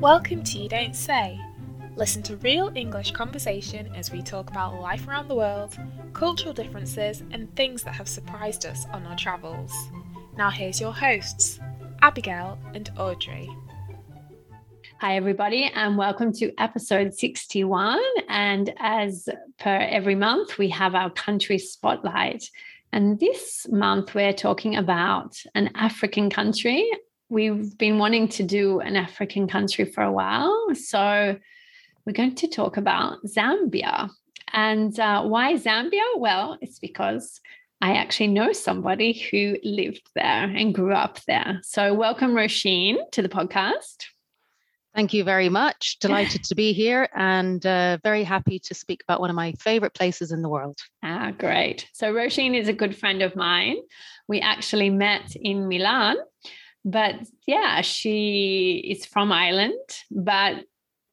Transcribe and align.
Welcome 0.00 0.42
to 0.44 0.58
You 0.58 0.66
Don't 0.66 0.96
Say. 0.96 1.38
Listen 1.94 2.22
to 2.22 2.36
real 2.38 2.72
English 2.74 3.10
conversation 3.10 3.94
as 3.94 4.10
we 4.10 4.22
talk 4.22 4.48
about 4.48 4.80
life 4.80 5.06
around 5.06 5.28
the 5.28 5.34
world, 5.34 5.76
cultural 6.14 6.54
differences, 6.54 7.22
and 7.32 7.54
things 7.54 7.82
that 7.82 7.96
have 7.96 8.08
surprised 8.08 8.64
us 8.64 8.86
on 8.94 9.04
our 9.04 9.14
travels. 9.14 9.74
Now, 10.38 10.48
here's 10.48 10.80
your 10.80 10.94
hosts, 10.94 11.60
Abigail 12.00 12.58
and 12.72 12.90
Audrey. 12.96 13.46
Hi, 15.02 15.16
everybody, 15.16 15.70
and 15.74 15.98
welcome 15.98 16.32
to 16.32 16.50
episode 16.58 17.12
61. 17.12 18.00
And 18.30 18.72
as 18.78 19.28
per 19.58 19.76
every 19.76 20.14
month, 20.14 20.56
we 20.56 20.70
have 20.70 20.94
our 20.94 21.10
country 21.10 21.58
spotlight. 21.58 22.48
And 22.90 23.20
this 23.20 23.66
month, 23.70 24.14
we're 24.14 24.32
talking 24.32 24.76
about 24.76 25.36
an 25.54 25.68
African 25.74 26.30
country 26.30 26.90
we've 27.30 27.78
been 27.78 27.98
wanting 27.98 28.28
to 28.28 28.42
do 28.42 28.80
an 28.80 28.96
African 28.96 29.46
country 29.46 29.84
for 29.84 30.02
a 30.02 30.12
while. 30.12 30.74
So 30.74 31.38
we're 32.04 32.12
going 32.12 32.34
to 32.34 32.48
talk 32.48 32.76
about 32.76 33.24
Zambia. 33.24 34.10
And 34.52 34.98
uh, 34.98 35.22
why 35.22 35.54
Zambia? 35.54 36.02
Well, 36.16 36.58
it's 36.60 36.80
because 36.80 37.40
I 37.80 37.94
actually 37.94 38.26
know 38.26 38.52
somebody 38.52 39.12
who 39.12 39.56
lived 39.62 40.10
there 40.14 40.24
and 40.24 40.74
grew 40.74 40.92
up 40.92 41.20
there. 41.26 41.60
So 41.62 41.94
welcome, 41.94 42.32
Roisin, 42.32 42.96
to 43.12 43.22
the 43.22 43.28
podcast. 43.28 44.06
Thank 44.92 45.14
you 45.14 45.22
very 45.22 45.48
much. 45.48 45.98
Delighted 46.00 46.42
to 46.44 46.56
be 46.56 46.72
here 46.72 47.08
and 47.14 47.64
uh, 47.64 47.98
very 48.02 48.24
happy 48.24 48.58
to 48.58 48.74
speak 48.74 49.04
about 49.04 49.20
one 49.20 49.30
of 49.30 49.36
my 49.36 49.52
favorite 49.52 49.94
places 49.94 50.32
in 50.32 50.42
the 50.42 50.48
world. 50.48 50.78
Ah, 51.04 51.30
great. 51.38 51.88
So, 51.92 52.12
Roisin 52.12 52.58
is 52.58 52.66
a 52.66 52.72
good 52.72 52.96
friend 52.96 53.22
of 53.22 53.36
mine. 53.36 53.76
We 54.26 54.40
actually 54.40 54.90
met 54.90 55.36
in 55.36 55.68
Milan 55.68 56.16
but 56.84 57.16
yeah, 57.46 57.80
she 57.82 58.84
is 58.90 59.06
from 59.06 59.32
Ireland, 59.32 59.78
but 60.10 60.64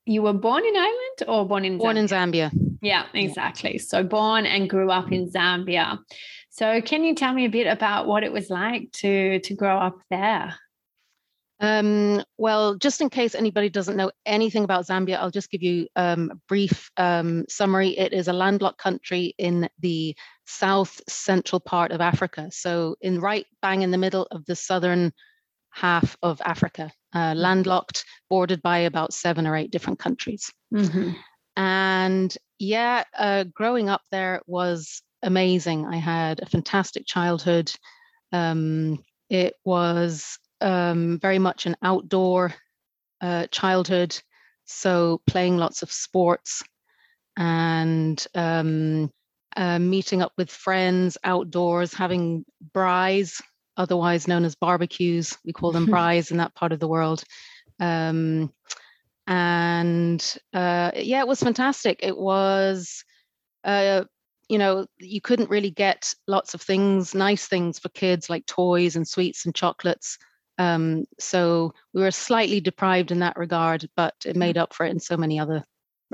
you 0.05 0.21
were 0.21 0.33
born 0.33 0.65
in 0.65 0.75
Ireland 0.75 1.23
or 1.27 1.47
born 1.47 1.65
in 1.65 1.77
born 1.77 1.95
Zambia? 1.95 1.99
in 1.99 2.07
Zambia. 2.07 2.51
Yeah, 2.81 3.05
exactly. 3.13 3.77
So 3.77 4.03
born 4.03 4.45
and 4.45 4.69
grew 4.69 4.89
up 4.89 5.11
in 5.11 5.29
Zambia. 5.29 5.99
So 6.49 6.81
can 6.81 7.03
you 7.03 7.15
tell 7.15 7.33
me 7.33 7.45
a 7.45 7.49
bit 7.49 7.67
about 7.67 8.07
what 8.07 8.23
it 8.23 8.31
was 8.31 8.49
like 8.49 8.91
to 8.93 9.39
to 9.39 9.53
grow 9.53 9.77
up 9.77 9.99
there? 10.09 10.55
Um, 11.59 12.23
well, 12.37 12.75
just 12.75 13.02
in 13.02 13.09
case 13.09 13.33
anybody 13.33 13.67
doesn't 13.69 13.97
know 13.97 14.11
anything 14.25 14.63
about 14.63 14.85
Zambia, 14.85 15.17
I'll 15.17 15.31
just 15.31 15.49
give 15.49 15.63
you 15.63 15.87
um, 15.95 16.29
a 16.31 16.35
brief 16.47 16.91
um, 16.97 17.45
summary. 17.49 17.97
It 17.97 18.13
is 18.13 18.27
a 18.27 18.33
landlocked 18.33 18.77
country 18.77 19.33
in 19.39 19.67
the 19.79 20.15
south 20.45 21.02
central 21.09 21.59
part 21.59 21.91
of 21.91 21.99
Africa. 21.99 22.49
So, 22.52 22.95
in 23.02 23.19
right 23.19 23.45
bang 23.61 23.81
in 23.81 23.91
the 23.91 23.97
middle 23.97 24.27
of 24.29 24.45
the 24.45 24.55
southern 24.55 25.11
half 25.80 26.17
of 26.23 26.42
Africa, 26.42 26.92
uh, 27.14 27.17
mm-hmm. 27.17 27.39
landlocked, 27.39 28.03
bordered 28.30 28.61
by 28.61 28.80
about 28.80 29.14
seven 29.14 29.45
or 29.45 29.56
eight 29.56 29.72
different 29.72 30.00
countries. 30.00 30.52
Mm-hmm. 30.73 31.11
And 31.56 32.36
yeah, 32.59 33.03
uh, 33.17 33.45
growing 33.53 33.89
up 33.89 34.02
there 34.11 34.42
was 34.48 35.02
amazing. 35.23 35.86
I 35.86 35.98
had 35.98 36.39
a 36.39 36.45
fantastic 36.45 37.05
childhood. 37.05 37.72
Um, 38.31 39.03
it 39.30 39.53
was 39.64 40.39
um, 40.61 41.20
very 41.20 41.39
much 41.39 41.66
an 41.66 41.75
outdoor 41.83 42.53
uh, 43.22 43.48
childhood, 43.52 44.17
so 44.66 45.22
playing 45.28 45.58
lots 45.58 45.81
of 45.83 45.92
sports 45.92 46.64
and 47.38 48.25
um, 48.36 49.11
uh, 49.55 49.80
meeting 49.80 50.22
up 50.22 50.33
with 50.38 50.50
friends 50.50 51.17
outdoors, 51.23 51.94
having 51.94 52.45
braais, 52.73 53.42
otherwise 53.78 54.28
known 54.28 54.44
as 54.44 54.56
barbecues. 54.56 55.38
We 55.45 55.53
call 55.53 55.72
them 55.72 55.88
braais 55.92 56.31
in 56.31 56.38
that 56.38 56.56
part 56.56 56.72
of 56.72 56.80
the 56.80 56.88
world. 56.88 57.23
Um, 57.80 58.52
and 59.28 60.38
uh, 60.53 60.92
yeah, 60.95 61.20
it 61.20 61.27
was 61.27 61.42
fantastic. 61.42 61.99
It 62.02 62.17
was, 62.17 63.04
uh, 63.64 64.05
you 64.49 64.58
know, 64.58 64.87
you 64.99 65.21
couldn't 65.21 65.49
really 65.49 65.71
get 65.71 66.14
lots 66.27 66.54
of 66.54 66.61
things, 66.61 67.14
nice 67.14 67.48
things 67.48 67.80
for 67.80 67.89
kids 67.89 68.30
like 68.30 68.45
toys 68.45 68.95
and 68.95 69.08
sweets 69.08 69.45
and 69.45 69.54
chocolates. 69.54 70.17
Um, 70.58 71.05
so 71.20 71.73
we 71.93 72.02
were 72.02 72.11
slightly 72.11 72.61
deprived 72.61 73.11
in 73.11 73.20
that 73.20 73.37
regard, 73.37 73.87
but 73.95 74.16
it 74.26 74.30
mm-hmm. 74.30 74.39
made 74.39 74.58
up 74.58 74.73
for 74.73 74.86
it 74.86 74.92
in 74.92 74.99
so 74.99 75.17
many 75.17 75.39
other 75.39 75.64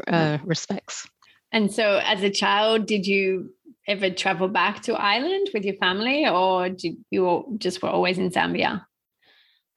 uh, 0.07 0.39
respects. 0.43 1.07
And 1.51 1.71
so, 1.71 2.01
as 2.03 2.23
a 2.23 2.31
child, 2.31 2.87
did 2.87 3.05
you 3.05 3.51
ever 3.87 4.09
travel 4.09 4.47
back 4.47 4.81
to 4.83 4.93
Ireland 4.93 5.49
with 5.53 5.65
your 5.65 5.75
family, 5.75 6.27
or 6.27 6.69
did 6.69 6.95
you 7.11 7.55
just 7.57 7.81
were 7.81 7.89
always 7.89 8.17
in 8.17 8.29
Zambia? 8.29 8.85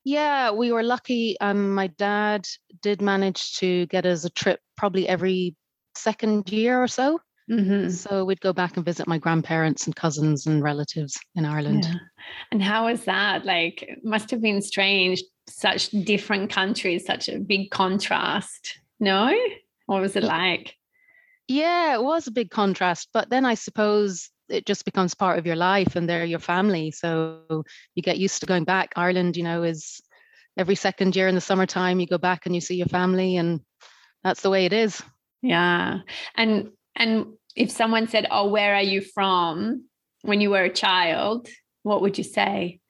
Yeah, 0.05 0.53
we 0.53 0.71
were 0.71 0.85
lucky. 0.85 1.37
Um, 1.41 1.75
my 1.75 1.89
dad 1.89 2.47
did 2.81 3.03
manage 3.03 3.57
to 3.57 3.87
get 3.87 4.07
us 4.07 4.25
a 4.25 4.31
trip 4.31 4.61
probably 4.77 5.09
every 5.09 5.57
second 5.97 6.49
year 6.53 6.81
or 6.81 6.87
so. 6.87 7.21
Mm-hmm. 7.51 7.91
So 7.91 8.25
we'd 8.25 8.41
go 8.41 8.53
back 8.53 8.77
and 8.77 8.85
visit 8.85 9.07
my 9.07 9.19
grandparents 9.19 9.87
and 9.87 9.95
cousins 9.95 10.47
and 10.47 10.63
relatives 10.63 11.17
in 11.35 11.45
Ireland. 11.45 11.85
Yeah. 11.85 11.95
And 12.53 12.63
how 12.63 12.87
was 12.87 13.05
that? 13.05 13.45
Like, 13.45 13.83
it 13.83 14.05
must 14.05 14.31
have 14.31 14.41
been 14.41 14.63
strange, 14.63 15.23
such 15.49 15.91
different 15.91 16.51
countries, 16.51 17.05
such 17.05 17.29
a 17.29 17.39
big 17.39 17.71
contrast. 17.71 18.79
No? 18.99 19.33
What 19.87 20.01
was 20.01 20.17
it 20.17 20.25
like? 20.25 20.75
Yeah, 21.49 21.95
it 21.95 22.03
was 22.03 22.27
a 22.27 22.33
big 22.33 22.51
contrast. 22.51 23.09
But 23.13 23.31
then 23.31 23.45
I 23.45 23.55
suppose 23.55 24.31
it 24.49 24.67
just 24.67 24.85
becomes 24.85 25.15
part 25.15 25.39
of 25.39 25.47
your 25.47 25.57
life 25.57 25.97
and 25.97 26.09
they're 26.09 26.25
your 26.25 26.39
family. 26.39 26.91
So 26.91 27.65
you 27.95 28.03
get 28.03 28.19
used 28.19 28.41
to 28.41 28.47
going 28.47 28.65
back. 28.65 28.93
Ireland, 28.97 29.37
you 29.37 29.43
know, 29.43 29.63
is 29.63 30.01
every 30.57 30.75
second 30.75 31.15
year 31.17 31.29
in 31.29 31.35
the 31.35 31.41
summertime, 31.41 32.01
you 32.01 32.07
go 32.07 32.19
back 32.19 32.47
and 32.47 32.55
you 32.55 32.61
see 32.61 32.77
your 32.77 32.87
family, 32.87 33.37
and 33.37 33.61
that's 34.25 34.41
the 34.41 34.51
way 34.51 34.65
it 34.65 34.73
is. 34.73 35.03
Yeah. 35.43 36.01
And 36.35 36.71
and 36.95 37.35
if 37.55 37.71
someone 37.71 38.09
said, 38.09 38.27
Oh, 38.31 38.49
where 38.49 38.75
are 38.75 38.83
you 38.83 39.01
from 39.01 39.85
when 40.23 40.41
you 40.41 40.51
were 40.51 40.65
a 40.65 40.73
child, 40.73 41.49
what 41.83 42.03
would 42.03 42.19
you 42.19 42.25
say? 42.25 42.81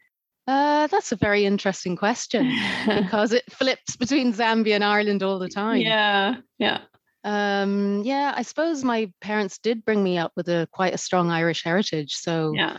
Uh, 0.46 0.86
that's 0.86 1.10
a 1.10 1.16
very 1.16 1.44
interesting 1.44 1.96
question 1.96 2.56
because 2.86 3.32
it 3.32 3.50
flips 3.50 3.96
between 3.96 4.32
Zambia 4.32 4.76
and 4.76 4.84
Ireland 4.84 5.22
all 5.22 5.40
the 5.40 5.48
time. 5.48 5.80
Yeah, 5.80 6.36
yeah. 6.58 6.82
Um, 7.26 8.02
yeah, 8.04 8.32
I 8.36 8.42
suppose 8.42 8.84
my 8.84 9.12
parents 9.20 9.58
did 9.58 9.84
bring 9.84 10.02
me 10.02 10.16
up 10.16 10.32
with 10.36 10.48
a 10.48 10.68
quite 10.70 10.94
a 10.94 10.98
strong 10.98 11.30
Irish 11.30 11.64
heritage. 11.64 12.14
So 12.14 12.52
yeah. 12.54 12.78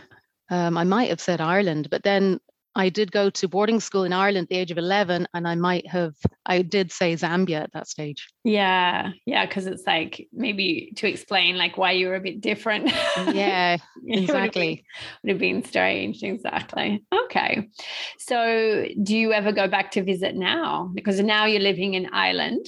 um, 0.50 0.78
I 0.78 0.84
might 0.84 1.10
have 1.10 1.20
said 1.20 1.42
Ireland, 1.42 1.88
but 1.90 2.02
then 2.02 2.40
I 2.74 2.88
did 2.88 3.12
go 3.12 3.28
to 3.28 3.48
boarding 3.48 3.78
school 3.78 4.04
in 4.04 4.12
Ireland 4.14 4.44
at 4.44 4.48
the 4.48 4.56
age 4.56 4.70
of 4.70 4.78
11, 4.78 5.28
and 5.34 5.46
I 5.46 5.54
might 5.54 5.86
have, 5.88 6.14
I 6.46 6.62
did 6.62 6.92
say 6.92 7.12
Zambia 7.14 7.62
at 7.62 7.72
that 7.72 7.88
stage. 7.88 8.26
Yeah. 8.42 9.10
Yeah. 9.26 9.44
Cause 9.46 9.66
it's 9.66 9.86
like 9.86 10.26
maybe 10.32 10.92
to 10.96 11.06
explain 11.08 11.58
like 11.58 11.76
why 11.76 11.92
you 11.92 12.06
were 12.06 12.14
a 12.14 12.20
bit 12.20 12.40
different. 12.40 12.90
Yeah, 13.34 13.76
exactly. 14.06 14.24
would, 14.24 14.44
have 14.44 14.52
been, 14.54 14.78
would 15.24 15.30
have 15.30 15.38
been 15.38 15.64
strange. 15.64 16.22
Exactly. 16.22 17.04
Okay. 17.24 17.68
So 18.18 18.86
do 19.02 19.14
you 19.14 19.34
ever 19.34 19.52
go 19.52 19.68
back 19.68 19.90
to 19.92 20.02
visit 20.02 20.36
now? 20.36 20.90
Because 20.94 21.20
now 21.20 21.44
you're 21.44 21.60
living 21.60 21.92
in 21.92 22.08
Ireland. 22.14 22.64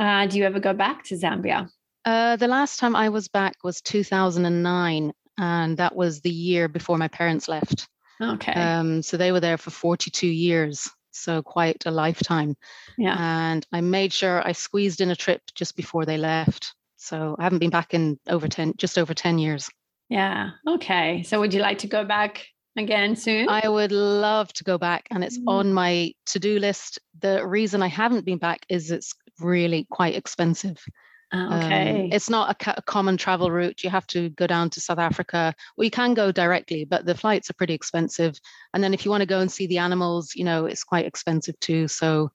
Uh, 0.00 0.26
do 0.26 0.38
you 0.38 0.44
ever 0.44 0.58
go 0.58 0.72
back 0.72 1.04
to 1.04 1.14
Zambia? 1.14 1.68
Uh, 2.06 2.36
the 2.36 2.48
last 2.48 2.78
time 2.78 2.96
I 2.96 3.10
was 3.10 3.28
back 3.28 3.54
was 3.62 3.82
2009, 3.82 5.12
and 5.38 5.76
that 5.76 5.94
was 5.94 6.22
the 6.22 6.30
year 6.30 6.68
before 6.68 6.96
my 6.96 7.08
parents 7.08 7.48
left. 7.48 7.86
Okay. 8.20 8.52
Um, 8.52 9.02
so 9.02 9.18
they 9.18 9.30
were 9.30 9.40
there 9.40 9.58
for 9.58 9.70
42 9.70 10.26
years, 10.26 10.88
so 11.10 11.42
quite 11.42 11.84
a 11.84 11.90
lifetime. 11.90 12.56
Yeah. 12.96 13.16
And 13.18 13.66
I 13.72 13.82
made 13.82 14.14
sure 14.14 14.46
I 14.46 14.52
squeezed 14.52 15.02
in 15.02 15.10
a 15.10 15.16
trip 15.16 15.42
just 15.54 15.76
before 15.76 16.06
they 16.06 16.16
left. 16.16 16.74
So 16.96 17.36
I 17.38 17.44
haven't 17.44 17.58
been 17.58 17.70
back 17.70 17.92
in 17.92 18.18
over 18.26 18.48
10, 18.48 18.74
just 18.78 18.96
over 18.96 19.12
10 19.12 19.38
years. 19.38 19.68
Yeah. 20.08 20.50
Okay. 20.66 21.22
So 21.24 21.40
would 21.40 21.52
you 21.52 21.60
like 21.60 21.78
to 21.78 21.86
go 21.86 22.04
back 22.04 22.46
again 22.76 23.16
soon? 23.16 23.48
I 23.48 23.68
would 23.68 23.92
love 23.92 24.52
to 24.54 24.64
go 24.64 24.78
back, 24.78 25.06
and 25.10 25.22
it's 25.24 25.38
mm. 25.38 25.44
on 25.46 25.72
my 25.72 26.12
to 26.26 26.38
do 26.38 26.58
list. 26.58 26.98
The 27.20 27.46
reason 27.46 27.82
I 27.82 27.88
haven't 27.88 28.24
been 28.24 28.38
back 28.38 28.64
is 28.68 28.90
it's 28.90 29.14
really 29.40 29.86
quite 29.90 30.14
expensive. 30.14 30.84
Ah, 31.32 31.58
okay. 31.58 31.90
Um, 31.90 32.12
it's 32.12 32.28
not 32.28 32.66
a, 32.66 32.78
a, 32.78 32.82
common 32.82 33.16
travel 33.16 33.50
route. 33.50 33.84
You 33.84 33.90
have 33.90 34.06
to 34.08 34.30
go 34.30 34.48
down 34.48 34.68
to 34.70 34.80
South 34.80 34.98
Africa. 34.98 35.54
Well, 35.76 35.84
you 35.84 35.90
can 35.90 36.14
go 36.14 36.32
directly, 36.32 36.84
but 36.84 37.06
the 37.06 37.14
flights 37.14 37.48
are 37.50 37.54
pretty 37.54 37.74
expensive. 37.74 38.40
And 38.74 38.82
then 38.82 38.94
if 38.94 39.04
you 39.04 39.12
want 39.12 39.20
to 39.20 39.26
go 39.26 39.38
and 39.38 39.50
see 39.50 39.68
the 39.68 39.78
animals, 39.78 40.34
you 40.34 40.44
know, 40.44 40.66
it's 40.66 40.82
quite 40.82 41.06
expensive 41.06 41.58
too. 41.60 41.86
So, 41.86 42.32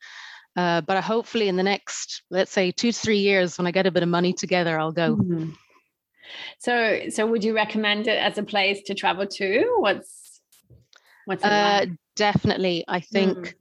uh, 0.55 0.79
but 0.81 1.03
hopefully 1.03 1.49
in 1.49 1.57
the 1.57 1.63
next, 1.63 2.23
let's 2.29 2.51
say, 2.51 2.71
two 2.71 2.93
to 2.93 2.97
three 2.97 3.17
years, 3.17 3.57
when 3.57 3.67
I 3.67 3.71
get 3.71 3.85
a 3.85 3.91
bit 3.91 4.03
of 4.03 4.09
money 4.09 4.31
together, 4.31 4.79
I'll 4.79 4.93
go. 4.93 5.17
Mm-hmm. 5.17 5.49
So, 6.59 7.09
so 7.09 7.25
would 7.27 7.43
you 7.43 7.53
recommend 7.53 8.07
it 8.07 8.17
as 8.17 8.37
a 8.37 8.43
place 8.43 8.81
to 8.83 8.93
travel 8.93 9.27
to? 9.27 9.75
What's 9.79 10.41
what's 11.25 11.43
uh, 11.43 11.87
definitely? 12.15 12.85
I 12.87 13.01
think. 13.01 13.37
Mm. 13.37 13.53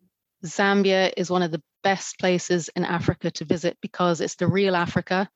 Zambia 0.45 1.11
is 1.17 1.31
one 1.31 1.43
of 1.43 1.51
the 1.51 1.63
best 1.85 2.19
places 2.19 2.69
in 2.75 2.85
Africa 2.85 3.31
to 3.31 3.45
visit 3.45 3.79
because 3.81 4.21
it's 4.21 4.35
the 4.35 4.49
real 4.49 4.75
Africa. 4.75 5.29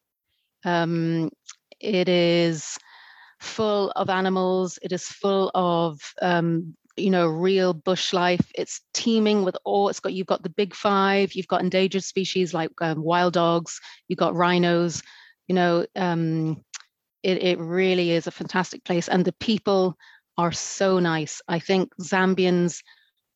Um, 0.65 1.31
it 1.79 2.09
is 2.09 2.77
full 3.39 3.93
of 3.95 4.11
animals. 4.11 4.79
It 4.83 4.91
is 4.91 5.05
full 5.06 5.53
of 5.55 6.00
um, 6.21 6.75
you 6.99 7.11
know 7.11 7.29
real 7.29 7.73
bush 7.73 8.12
life 8.12 8.50
it's 8.55 8.81
teeming 8.93 9.45
with 9.45 9.56
all 9.65 9.89
it's 9.89 10.00
got 10.00 10.12
you've 10.12 10.27
got 10.27 10.43
the 10.43 10.50
big 10.50 10.75
five 10.75 11.33
you've 11.33 11.47
got 11.47 11.61
endangered 11.61 12.03
species 12.03 12.53
like 12.53 12.71
um, 12.81 13.03
wild 13.03 13.35
dogs 13.35 13.81
you've 14.09 14.19
got 14.19 14.35
rhinos 14.35 15.03
you 15.47 15.55
know 15.55 15.87
um, 15.97 16.62
it, 17.23 17.43
it 17.43 17.59
really 17.59 18.11
is 18.11 18.27
a 18.27 18.33
fantastic 18.33 18.85
place 18.85 19.09
and 19.09 19.25
the 19.25 19.33
people 19.35 19.97
are 20.37 20.53
so 20.53 20.99
nice 20.99 21.41
i 21.49 21.59
think 21.59 21.93
zambians 22.00 22.83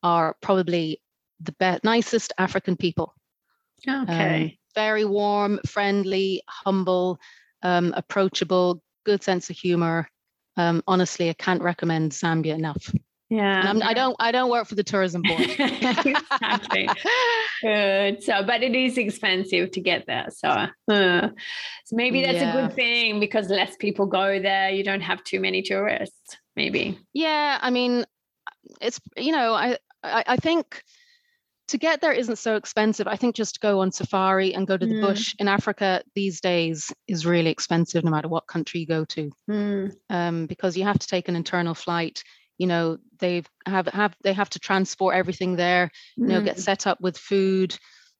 are 0.02 0.36
probably 0.40 1.00
the 1.44 1.52
best 1.52 1.84
nicest 1.84 2.32
african 2.38 2.76
people 2.76 3.14
okay 3.88 4.44
um, 4.44 4.50
very 4.74 5.04
warm 5.04 5.60
friendly 5.66 6.42
humble 6.48 7.18
um, 7.62 7.92
approachable 7.96 8.82
good 9.04 9.22
sense 9.22 9.50
of 9.50 9.56
humor 9.56 10.08
um, 10.56 10.82
honestly 10.86 11.28
i 11.28 11.34
can't 11.34 11.62
recommend 11.62 12.12
zambia 12.12 12.54
enough 12.54 12.92
yeah. 13.32 13.72
I 13.82 13.94
don't, 13.94 14.14
I 14.20 14.30
don't 14.30 14.50
work 14.50 14.66
for 14.66 14.74
the 14.74 14.82
tourism 14.82 15.22
board. 15.22 15.40
exactly. 15.58 16.86
Good. 17.62 18.22
So, 18.22 18.42
but 18.42 18.62
it 18.62 18.74
is 18.74 18.98
expensive 18.98 19.70
to 19.70 19.80
get 19.80 20.04
there. 20.06 20.26
So, 20.28 20.48
uh, 20.48 20.68
so 20.88 21.96
maybe 21.96 22.20
that's 22.20 22.34
yeah. 22.34 22.58
a 22.58 22.68
good 22.68 22.76
thing 22.76 23.20
because 23.20 23.48
less 23.48 23.74
people 23.76 24.04
go 24.04 24.38
there. 24.38 24.68
You 24.68 24.84
don't 24.84 25.00
have 25.00 25.24
too 25.24 25.40
many 25.40 25.62
tourists. 25.62 26.36
Maybe. 26.56 26.98
Yeah. 27.14 27.58
I 27.58 27.70
mean, 27.70 28.04
it's 28.82 29.00
you 29.16 29.32
know, 29.32 29.54
I, 29.54 29.78
I, 30.02 30.24
I 30.26 30.36
think 30.36 30.82
to 31.68 31.78
get 31.78 32.00
there 32.00 32.12
isn't 32.12 32.36
so 32.36 32.56
expensive. 32.56 33.06
I 33.06 33.16
think 33.16 33.34
just 33.34 33.54
to 33.54 33.60
go 33.60 33.80
on 33.80 33.92
safari 33.92 34.54
and 34.54 34.66
go 34.66 34.76
to 34.76 34.86
the 34.86 34.94
mm. 34.94 35.00
bush 35.00 35.34
in 35.38 35.48
Africa 35.48 36.02
these 36.14 36.40
days 36.40 36.92
is 37.06 37.24
really 37.24 37.50
expensive, 37.50 38.04
no 38.04 38.10
matter 38.10 38.28
what 38.28 38.46
country 38.46 38.80
you 38.80 38.86
go 38.86 39.04
to, 39.06 39.30
mm. 39.48 39.94
um, 40.10 40.46
because 40.46 40.76
you 40.76 40.84
have 40.84 40.98
to 40.98 41.06
take 41.06 41.28
an 41.28 41.36
internal 41.36 41.74
flight 41.74 42.22
you 42.58 42.66
know 42.66 42.98
they've 43.18 43.48
have 43.66 43.86
have 43.88 44.14
they 44.22 44.32
have 44.32 44.50
to 44.50 44.60
transport 44.60 45.14
everything 45.16 45.56
there 45.56 45.90
you 46.16 46.26
know 46.26 46.40
mm. 46.40 46.44
get 46.44 46.60
set 46.60 46.86
up 46.86 47.00
with 47.00 47.18
food 47.18 47.76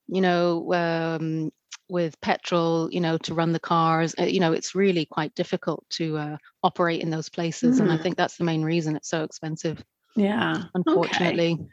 you 0.07 0.21
know 0.21 0.73
um, 0.73 1.51
with 1.89 2.19
petrol 2.19 2.89
you 2.91 2.99
know 2.99 3.17
to 3.17 3.33
run 3.33 3.53
the 3.53 3.59
cars 3.59 4.15
uh, 4.19 4.23
you 4.23 4.39
know 4.39 4.51
it's 4.51 4.75
really 4.75 5.05
quite 5.05 5.33
difficult 5.35 5.85
to 5.89 6.17
uh, 6.17 6.37
operate 6.61 7.01
in 7.01 7.09
those 7.09 7.29
places 7.29 7.79
and 7.79 7.91
i 7.91 7.97
mm. 7.97 8.03
think 8.03 8.17
that's 8.17 8.37
the 8.37 8.43
main 8.43 8.63
reason 8.63 8.95
it's 8.95 9.09
so 9.09 9.23
expensive 9.23 9.83
yeah 10.15 10.63
unfortunately 10.75 11.53
okay. 11.53 11.67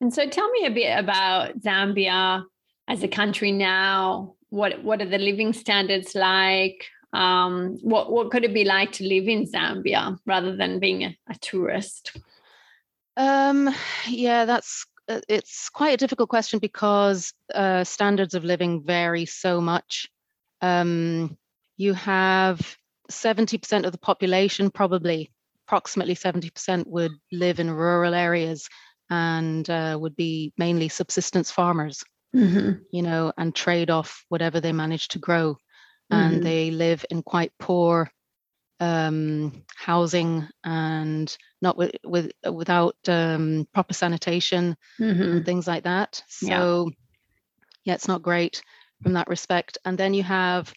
And 0.00 0.12
so 0.12 0.28
tell 0.28 0.50
me 0.50 0.66
a 0.66 0.70
bit 0.70 0.98
about 0.98 1.58
zambia 1.60 2.44
as 2.88 3.02
a 3.02 3.08
country 3.08 3.52
now 3.52 4.34
what 4.50 4.82
what 4.82 5.00
are 5.00 5.08
the 5.08 5.18
living 5.18 5.52
standards 5.52 6.14
like 6.14 6.86
um, 7.12 7.78
what 7.82 8.12
what 8.12 8.30
could 8.30 8.44
it 8.44 8.52
be 8.52 8.64
like 8.64 8.92
to 8.92 9.04
live 9.04 9.26
in 9.26 9.46
Zambia 9.46 10.18
rather 10.26 10.54
than 10.54 10.78
being 10.78 11.02
a, 11.04 11.16
a 11.28 11.34
tourist? 11.40 12.16
Um, 13.16 13.74
yeah, 14.06 14.44
that's 14.44 14.86
uh, 15.08 15.20
it's 15.28 15.70
quite 15.70 15.94
a 15.94 15.96
difficult 15.96 16.28
question 16.28 16.58
because 16.58 17.32
uh, 17.54 17.84
standards 17.84 18.34
of 18.34 18.44
living 18.44 18.82
vary 18.82 19.24
so 19.24 19.60
much. 19.60 20.10
Um, 20.60 21.38
you 21.76 21.94
have 21.94 22.76
70% 23.10 23.84
of 23.84 23.92
the 23.92 23.98
population, 23.98 24.70
probably 24.70 25.30
approximately 25.66 26.14
70%, 26.14 26.86
would 26.86 27.12
live 27.30 27.60
in 27.60 27.70
rural 27.70 28.14
areas 28.14 28.68
and 29.10 29.68
uh, 29.70 29.96
would 30.00 30.16
be 30.16 30.52
mainly 30.56 30.88
subsistence 30.88 31.50
farmers, 31.50 32.04
mm-hmm. 32.34 32.82
you 32.90 33.02
know, 33.02 33.32
and 33.36 33.54
trade 33.54 33.90
off 33.90 34.24
whatever 34.28 34.60
they 34.60 34.72
manage 34.72 35.08
to 35.08 35.18
grow 35.18 35.56
and 36.10 36.34
mm-hmm. 36.34 36.44
they 36.44 36.70
live 36.70 37.04
in 37.10 37.22
quite 37.22 37.52
poor 37.58 38.10
um, 38.80 39.64
housing 39.74 40.46
and 40.64 41.36
not 41.62 41.76
with, 41.76 41.92
with 42.04 42.30
without 42.50 42.96
um, 43.08 43.66
proper 43.72 43.94
sanitation 43.94 44.76
mm-hmm. 45.00 45.22
and 45.22 45.46
things 45.46 45.66
like 45.66 45.84
that. 45.84 46.22
So 46.28 46.46
yeah. 46.46 46.94
yeah, 47.84 47.94
it's 47.94 48.08
not 48.08 48.22
great 48.22 48.62
from 49.02 49.14
that 49.14 49.28
respect. 49.28 49.78
And 49.84 49.96
then 49.96 50.14
you 50.14 50.22
have 50.22 50.72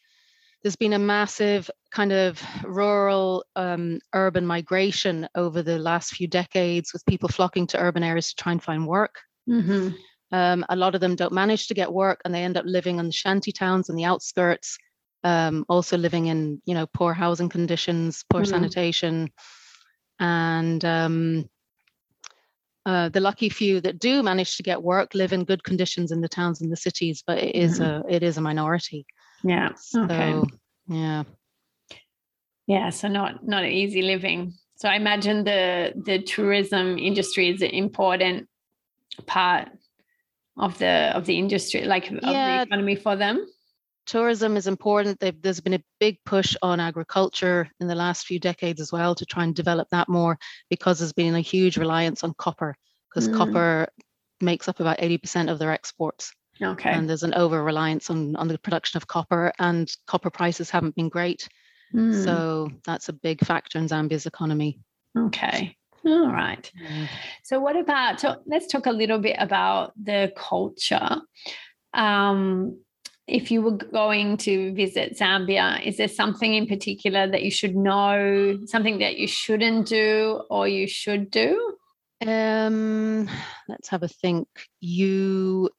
there's 0.62 0.76
been 0.76 0.94
a 0.94 1.00
massive 1.00 1.70
kind 1.92 2.12
of 2.12 2.42
rural 2.64 3.46
um, 3.56 4.00
urban 4.14 4.46
migration 4.46 5.28
over 5.36 5.62
the 5.62 5.80
last 5.80 6.12
few 6.12 6.28
decades 6.28 6.92
with 6.94 7.06
people 7.06 7.30
flocking 7.30 7.66
to 7.68 7.80
urban 7.80 8.04
areas 8.04 8.30
to 8.30 8.44
try 8.44 8.52
and 8.52 8.62
find 8.62 8.86
work. 8.86 9.16
Mm-hmm. 9.50 9.90
Um, 10.32 10.66
a 10.70 10.76
lot 10.76 10.96
of 10.96 11.02
them 11.02 11.16
don't 11.16 11.34
manage 11.34 11.68
to 11.68 11.74
get 11.74 11.92
work 11.92 12.22
and 12.24 12.34
they 12.34 12.44
end 12.44 12.58
up 12.58 12.66
living 12.68 13.00
in 13.00 13.08
the 13.08 13.12
shanty 13.12 13.52
towns 13.52 13.90
and 13.90 13.98
the 13.98 14.06
outskirts 14.06 14.78
um, 15.24 15.66
also 15.68 15.98
living 15.98 16.28
in 16.28 16.62
you 16.66 16.74
know 16.74 16.88
poor 16.88 17.14
housing 17.14 17.50
conditions, 17.50 18.24
poor 18.30 18.42
mm-hmm. 18.42 18.52
sanitation, 18.52 19.30
and 20.20 20.84
um, 20.86 21.50
uh, 22.86 23.10
the 23.10 23.20
lucky 23.20 23.50
few 23.50 23.82
that 23.82 24.00
do 24.00 24.24
manage 24.24 24.58
to 24.58 24.64
get 24.64 24.82
work 24.82 25.14
live 25.14 25.34
in 25.34 25.44
good 25.44 25.64
conditions 25.64 26.12
in 26.12 26.22
the 26.22 26.30
towns 26.30 26.62
and 26.62 26.72
the 26.72 26.78
cities, 26.78 27.24
but 27.26 27.38
it 27.38 27.56
is 27.56 27.80
mm-hmm. 27.80 28.08
a 28.08 28.12
it 28.12 28.24
is 28.24 28.38
a 28.38 28.42
minority. 28.42 29.06
Yeah. 29.44 29.70
So, 29.76 30.04
okay. 30.04 30.42
Yeah. 30.88 31.24
Yeah. 32.68 32.90
So 32.90 33.08
not 33.08 33.48
not 33.48 33.64
an 33.64 33.72
easy 33.72 34.02
living. 34.02 34.54
So 34.76 34.90
I 34.90 34.96
imagine 34.96 35.44
the 35.44 35.94
the 35.96 36.22
tourism 36.22 36.98
industry 36.98 37.50
is 37.50 37.62
an 37.62 37.72
important 37.72 38.48
part 39.26 39.70
of 40.58 40.78
the 40.78 41.12
of 41.16 41.26
the 41.26 41.38
industry, 41.38 41.86
like 41.86 42.10
of 42.12 42.20
yeah. 42.24 42.58
the 42.58 42.64
economy 42.64 42.96
for 42.96 43.16
them 43.16 43.46
tourism 44.10 44.58
is 44.58 44.66
important. 44.66 45.20
They've, 45.20 45.40
there's 45.40 45.60
been 45.60 45.76
a 45.76 45.84
big 46.00 46.18
push 46.26 46.56
on 46.64 46.80
agriculture 46.80 47.70
in 47.80 47.88
the 47.88 47.96
last 47.96 48.26
few 48.26 48.40
decades 48.40 48.82
as 48.82 48.92
well 48.92 49.14
to 49.14 49.26
try 49.26 49.44
and 49.44 49.54
develop 49.54 49.88
that 49.92 50.10
more 50.10 50.40
because 50.70 50.98
there's 50.98 51.14
been 51.14 51.36
a 51.36 51.42
huge 51.42 51.78
reliance 51.78 52.24
on 52.24 52.34
copper 52.34 52.76
because 53.08 53.30
mm. 53.30 53.38
copper 53.38 53.88
makes 54.42 54.68
up 54.68 54.80
about 54.80 54.98
80% 54.98 55.52
of 55.52 55.60
their 55.60 55.72
exports. 55.72 56.34
Okay. 56.62 56.92
And 56.92 57.10
there's 57.10 57.24
an 57.24 57.34
over 57.34 57.64
reliance 57.64 58.10
on, 58.10 58.36
on 58.36 58.48
the 58.48 58.58
production 58.58 58.98
of 58.98 59.08
copper, 59.08 59.54
and 59.60 59.90
copper 60.08 60.30
prices 60.30 60.70
haven't 60.70 60.96
been 60.96 61.10
great. 61.10 61.48
Mm. 61.94 62.24
So 62.24 62.70
that's 62.86 63.10
a 63.10 63.14
big 63.14 63.46
factor 63.46 63.78
in 63.78 63.88
Zambia's 63.88 64.26
economy. 64.26 64.80
Okay. 65.18 65.76
All 66.06 66.32
right. 66.32 66.72
Mm. 66.82 67.08
So, 67.44 67.60
what 67.60 67.76
about, 67.76 68.20
so 68.20 68.38
let's 68.46 68.68
talk 68.68 68.86
a 68.86 68.92
little 68.92 69.20
bit 69.20 69.36
about 69.40 69.94
the 70.02 70.32
culture. 70.36 71.18
Um, 71.94 72.80
if 73.28 73.52
you 73.52 73.62
were 73.62 73.78
going 73.78 74.38
to 74.38 74.74
visit 74.74 75.18
Zambia, 75.18 75.86
is 75.86 75.98
there 75.98 76.08
something 76.08 76.54
in 76.54 76.68
particular 76.68 77.30
that 77.30 77.44
you 77.44 77.52
should 77.52 77.76
know, 77.76 78.60
something 78.66 79.00
that 79.00 79.18
you 79.18 79.28
shouldn't 79.28 79.88
do 79.88 80.42
or 80.50 80.68
you 80.68 80.88
should 80.88 81.30
do? 81.30 81.76
Um, 82.26 83.30
let's 83.68 83.90
have 83.90 84.04
a 84.04 84.08
think. 84.08 84.48
You 84.82 85.70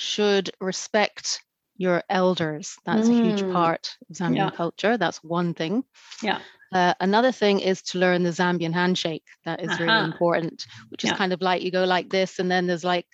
should 0.00 0.50
respect 0.60 1.42
your 1.76 2.02
elders. 2.08 2.76
That's 2.86 3.06
mm. 3.06 3.20
a 3.20 3.24
huge 3.24 3.42
mm. 3.42 3.52
part 3.52 3.96
of 4.08 4.16
Zambian 4.16 4.36
yeah. 4.36 4.50
culture. 4.50 4.96
That's 4.96 5.22
one 5.22 5.52
thing. 5.52 5.84
Yeah. 6.22 6.40
Uh, 6.72 6.94
another 7.00 7.32
thing 7.32 7.60
is 7.60 7.82
to 7.82 7.98
learn 7.98 8.22
the 8.22 8.30
Zambian 8.30 8.72
handshake. 8.72 9.24
That 9.44 9.60
is 9.60 9.68
uh-huh. 9.68 9.84
really 9.84 10.04
important, 10.04 10.66
which 10.88 11.04
is 11.04 11.12
kind 11.12 11.32
of 11.32 11.42
like 11.42 11.62
you 11.62 11.70
go 11.70 11.84
like 11.84 12.08
this, 12.08 12.38
and 12.38 12.50
then 12.50 12.66
there's 12.66 12.84
like 12.84 13.06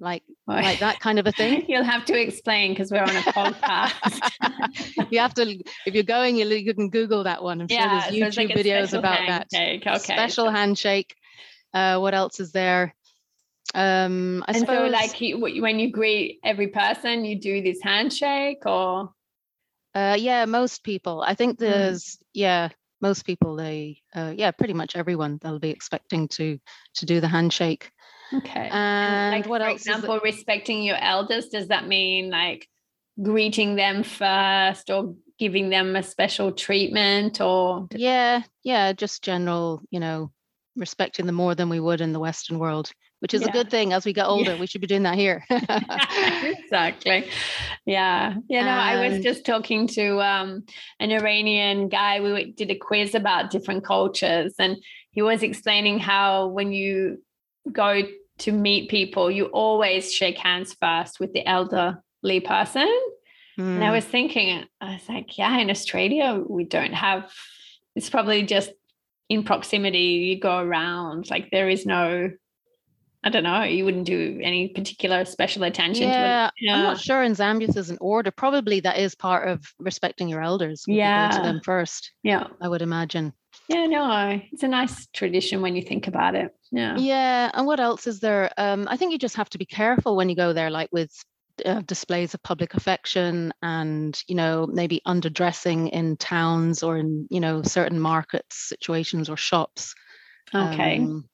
like 0.00 0.22
like 0.46 0.80
that 0.80 0.98
kind 1.00 1.18
of 1.18 1.26
a 1.26 1.32
thing 1.32 1.64
you'll 1.68 1.84
have 1.84 2.04
to 2.04 2.20
explain 2.20 2.72
because 2.72 2.90
we're 2.90 3.00
on 3.00 3.10
a 3.10 3.22
podcast 3.32 4.28
you 5.10 5.20
have 5.20 5.32
to 5.32 5.56
if 5.86 5.94
you're 5.94 6.02
going 6.02 6.34
you, 6.34 6.44
you 6.48 6.74
can 6.74 6.90
google 6.90 7.22
that 7.22 7.44
one 7.44 7.60
i'm 7.60 7.68
yeah, 7.70 8.02
sure 8.02 8.10
there's 8.10 8.34
youtube 8.34 8.34
so 8.34 8.42
like 8.42 8.56
videos 8.56 8.98
about 8.98 9.18
handshake. 9.18 9.84
that 9.84 9.96
okay 9.98 10.14
special 10.14 10.50
handshake 10.50 11.14
uh, 11.74 11.96
what 11.98 12.12
else 12.12 12.40
is 12.40 12.50
there 12.50 12.92
um 13.74 14.44
i 14.46 14.52
and 14.52 14.60
suppose 14.60 14.90
so 14.90 14.92
like 14.92 15.20
you, 15.20 15.38
when 15.38 15.78
you 15.78 15.90
greet 15.90 16.38
every 16.44 16.68
person 16.68 17.24
you 17.24 17.38
do 17.38 17.62
this 17.62 17.82
handshake 17.82 18.64
or 18.66 19.10
uh 19.94 20.16
yeah 20.18 20.44
most 20.44 20.84
people 20.84 21.22
i 21.26 21.34
think 21.34 21.58
hmm. 21.58 21.64
there's 21.64 22.04
mm. 22.04 22.18
yeah 22.34 22.68
most 23.00 23.24
people 23.24 23.56
they 23.56 24.00
uh, 24.14 24.32
yeah 24.36 24.50
pretty 24.50 24.72
much 24.72 24.96
everyone 24.96 25.38
they'll 25.42 25.58
be 25.58 25.70
expecting 25.70 26.28
to 26.28 26.58
to 26.94 27.06
do 27.06 27.20
the 27.20 27.28
handshake 27.28 27.90
Okay. 28.32 28.68
And, 28.70 29.36
like, 29.36 29.46
what 29.46 29.60
for 29.60 29.68
else? 29.68 29.80
example, 29.80 30.20
respecting 30.22 30.82
your 30.82 30.96
elders, 30.96 31.48
does 31.48 31.68
that 31.68 31.86
mean 31.86 32.30
like 32.30 32.68
greeting 33.22 33.76
them 33.76 34.02
first 34.02 34.90
or 34.90 35.14
giving 35.38 35.68
them 35.70 35.96
a 35.96 36.02
special 36.02 36.52
treatment 36.52 37.40
or? 37.40 37.88
Yeah, 37.94 38.42
yeah, 38.62 38.92
just 38.92 39.22
general, 39.22 39.82
you 39.90 40.00
know, 40.00 40.32
respecting 40.76 41.26
them 41.26 41.34
more 41.34 41.54
than 41.54 41.68
we 41.68 41.80
would 41.80 42.00
in 42.00 42.12
the 42.12 42.20
Western 42.20 42.58
world, 42.58 42.90
which 43.24 43.32
is 43.32 43.40
yeah. 43.40 43.48
a 43.48 43.52
good 43.52 43.70
thing 43.70 43.94
as 43.94 44.04
we 44.04 44.12
get 44.12 44.26
older. 44.26 44.52
Yeah. 44.52 44.60
We 44.60 44.66
should 44.66 44.82
be 44.82 44.86
doing 44.86 45.04
that 45.04 45.14
here. 45.14 45.46
exactly. 45.50 47.26
Yeah. 47.86 48.34
You 48.50 48.60
know, 48.60 48.66
and... 48.66 48.68
I 48.68 49.08
was 49.08 49.24
just 49.24 49.46
talking 49.46 49.86
to 49.86 50.20
um, 50.20 50.64
an 51.00 51.10
Iranian 51.10 51.88
guy. 51.88 52.20
We 52.20 52.52
did 52.52 52.70
a 52.70 52.74
quiz 52.74 53.14
about 53.14 53.50
different 53.50 53.82
cultures, 53.82 54.56
and 54.58 54.76
he 55.12 55.22
was 55.22 55.42
explaining 55.42 56.00
how 56.00 56.48
when 56.48 56.70
you 56.72 57.22
go 57.72 58.02
to 58.40 58.52
meet 58.52 58.90
people, 58.90 59.30
you 59.30 59.46
always 59.46 60.12
shake 60.12 60.36
hands 60.36 60.76
first 60.78 61.18
with 61.18 61.32
the 61.32 61.48
elderly 61.48 62.40
person. 62.44 62.94
Mm. 63.58 63.76
And 63.76 63.84
I 63.84 63.86
hmm. 63.86 63.94
was 63.94 64.04
thinking, 64.04 64.64
I 64.82 64.92
was 64.92 65.08
like, 65.08 65.38
yeah, 65.38 65.56
in 65.60 65.70
Australia, 65.70 66.42
we 66.46 66.64
don't 66.64 66.92
have, 66.92 67.32
it's 67.96 68.10
probably 68.10 68.42
just 68.42 68.70
in 69.30 69.44
proximity, 69.44 70.26
you 70.28 70.38
go 70.38 70.58
around. 70.58 71.30
Like 71.30 71.50
there 71.50 71.70
is 71.70 71.86
no, 71.86 72.30
I 73.24 73.30
don't 73.30 73.42
know, 73.42 73.62
you 73.62 73.86
wouldn't 73.86 74.04
do 74.04 74.38
any 74.42 74.68
particular 74.68 75.24
special 75.24 75.62
attention 75.62 76.08
yeah, 76.08 76.50
to 76.58 76.66
it. 76.66 76.70
I'm 76.70 76.82
not 76.82 77.00
sure 77.00 77.22
in 77.22 77.32
Zambia 77.32 77.72
there's 77.72 77.88
an 77.88 77.96
order. 78.00 78.30
Probably 78.30 78.80
that 78.80 78.98
is 78.98 79.14
part 79.14 79.48
of 79.48 79.64
respecting 79.78 80.28
your 80.28 80.42
elders. 80.42 80.84
would 80.86 80.92
be 80.92 80.98
going 80.98 81.08
Yeah. 81.08 81.30
To 81.30 81.42
them 81.42 81.60
first, 81.64 82.12
Yeah. 82.22 82.48
I 82.60 82.68
would 82.68 82.82
imagine. 82.82 83.32
Yeah, 83.68 83.86
no, 83.86 84.40
it's 84.52 84.62
a 84.62 84.68
nice 84.68 85.06
tradition 85.14 85.62
when 85.62 85.74
you 85.74 85.80
think 85.80 86.06
about 86.06 86.34
it. 86.34 86.54
Yeah. 86.70 86.98
Yeah. 86.98 87.50
And 87.54 87.66
what 87.66 87.80
else 87.80 88.06
is 88.06 88.20
there? 88.20 88.50
Um, 88.58 88.86
I 88.90 88.98
think 88.98 89.12
you 89.12 89.18
just 89.18 89.36
have 89.36 89.48
to 89.50 89.58
be 89.58 89.64
careful 89.64 90.16
when 90.16 90.28
you 90.28 90.36
go 90.36 90.52
there, 90.52 90.68
like 90.70 90.90
with 90.92 91.10
uh, 91.64 91.80
displays 91.82 92.34
of 92.34 92.42
public 92.42 92.74
affection 92.74 93.54
and, 93.62 94.22
you 94.26 94.34
know, 94.34 94.66
maybe 94.66 95.00
underdressing 95.06 95.88
in 95.90 96.18
towns 96.18 96.82
or 96.82 96.98
in, 96.98 97.26
you 97.30 97.40
know, 97.40 97.62
certain 97.62 98.00
markets, 98.00 98.68
situations 98.68 99.30
or 99.30 99.36
shops. 99.36 99.94
Okay. 100.54 100.98
Um, 100.98 101.28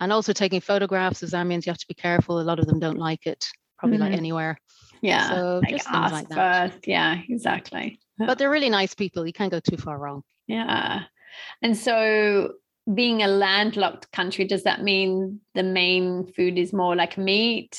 and 0.00 0.12
also 0.12 0.32
taking 0.32 0.60
photographs 0.60 1.22
of 1.22 1.30
Zambians, 1.30 1.66
you 1.66 1.70
have 1.70 1.78
to 1.78 1.86
be 1.88 1.94
careful. 1.94 2.40
A 2.40 2.42
lot 2.42 2.58
of 2.58 2.66
them 2.66 2.78
don't 2.80 2.98
like 2.98 3.26
it, 3.26 3.44
probably 3.78 3.98
like 3.98 4.12
Mhm. 4.12 4.18
anywhere. 4.18 4.58
yeah. 5.02 5.28
so 5.28 5.60
like 5.62 5.70
just 5.70 5.88
things 5.90 6.12
like 6.12 6.28
that. 6.30 6.70
first. 6.72 6.86
Yeah, 6.88 7.20
exactly. 7.28 8.00
Yeah. 8.18 8.26
But 8.26 8.38
they're 8.38 8.50
really 8.50 8.70
nice 8.70 8.94
people. 8.94 9.26
You 9.26 9.32
can't 9.32 9.50
go 9.52 9.60
too 9.60 9.76
far 9.76 9.98
wrong. 9.98 10.22
Yeah. 10.46 11.02
And 11.62 11.76
so 11.76 12.54
being 12.94 13.22
a 13.22 13.26
landlocked 13.28 14.10
country, 14.12 14.44
does 14.46 14.62
that 14.64 14.82
mean 14.82 15.40
the 15.54 15.62
main 15.62 16.26
food 16.34 16.58
is 16.58 16.72
more 16.72 16.94
like 16.96 17.18
meat, 17.18 17.78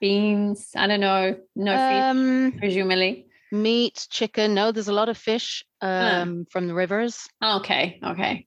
beans? 0.00 0.70
I 0.76 0.86
don't 0.86 1.00
know. 1.00 1.36
No 1.54 1.72
fish, 1.72 2.02
Um, 2.02 2.52
presumably. 2.58 3.26
meat, 3.52 4.06
chicken. 4.10 4.54
No, 4.54 4.72
there's 4.72 4.88
a 4.88 4.92
lot 4.92 5.08
of 5.08 5.16
fish 5.16 5.64
um, 5.80 6.46
from 6.50 6.66
the 6.68 6.74
rivers. 6.74 7.26
Okay. 7.42 8.00
Okay. 8.04 8.46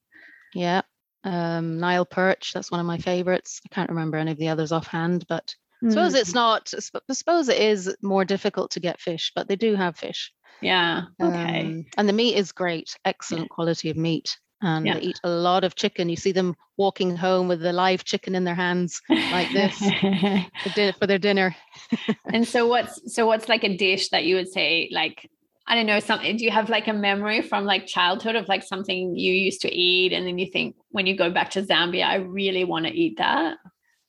Yeah. 0.53 0.81
Um, 1.23 1.79
Nile 1.79 2.05
perch. 2.05 2.53
That's 2.53 2.71
one 2.71 2.79
of 2.79 2.85
my 2.85 2.97
favorites. 2.97 3.61
I 3.65 3.73
can't 3.73 3.89
remember 3.89 4.17
any 4.17 4.31
of 4.31 4.37
the 4.37 4.49
others 4.49 4.71
offhand, 4.71 5.25
but 5.27 5.53
I 5.85 5.89
suppose 5.89 6.13
Mm, 6.13 6.19
it's 6.21 6.33
not. 6.33 6.73
I 7.09 7.13
suppose 7.13 7.49
it 7.49 7.61
is 7.61 7.95
more 8.01 8.25
difficult 8.25 8.71
to 8.71 8.79
get 8.79 8.99
fish, 8.99 9.31
but 9.35 9.47
they 9.47 9.55
do 9.55 9.75
have 9.75 9.97
fish. 9.97 10.31
Yeah. 10.61 11.03
Okay. 11.21 11.61
Um, 11.61 11.85
and 11.97 12.09
the 12.09 12.13
meat 12.13 12.35
is 12.35 12.51
great, 12.51 12.97
excellent 13.05 13.49
quality 13.49 13.89
of 13.89 13.97
meat. 13.97 14.37
And 14.61 14.85
Yeah. 14.85 14.95
they 14.95 15.01
eat 15.01 15.19
a 15.23 15.29
lot 15.29 15.63
of 15.63 15.75
chicken. 15.75 16.09
You 16.09 16.17
see 16.17 16.33
them 16.33 16.55
walking 16.75 17.15
home 17.15 17.47
with 17.47 17.61
the 17.61 17.71
live 17.71 18.03
chicken 18.03 18.35
in 18.35 18.43
their 18.43 18.55
hands 18.55 19.01
like 19.09 19.51
this. 19.53 19.77
for, 20.73 20.91
for 20.99 21.07
their 21.07 21.17
dinner. 21.17 21.55
and 22.33 22.45
so 22.45 22.67
what's 22.67 23.13
so 23.13 23.25
what's 23.25 23.47
like 23.47 23.63
a 23.63 23.77
dish 23.77 24.09
that 24.09 24.25
you 24.25 24.35
would 24.35 24.49
say 24.51 24.89
like 24.91 25.29
I 25.69 25.75
don't 25.75 25.85
know 25.85 25.99
something 25.99 26.35
do 26.35 26.43
you 26.43 26.51
have 26.51 26.67
like 26.69 26.87
a 26.87 26.93
memory 26.93 27.41
from 27.43 27.63
like 27.63 27.85
childhood 27.85 28.35
of 28.35 28.47
like 28.47 28.63
something 28.63 29.15
you 29.15 29.31
used 29.31 29.61
to 29.61 29.71
eat 29.71 30.11
and 30.13 30.25
then 30.25 30.37
you 30.39 30.47
think 30.51 30.75
when 30.89 31.05
you 31.05 31.15
go 31.15 31.29
back 31.29 31.51
to 31.51 31.61
Zambia 31.61 32.05
I 32.05 32.15
really 32.15 32.63
want 32.63 32.85
to 32.87 32.91
eat 32.91 33.17
that 33.19 33.57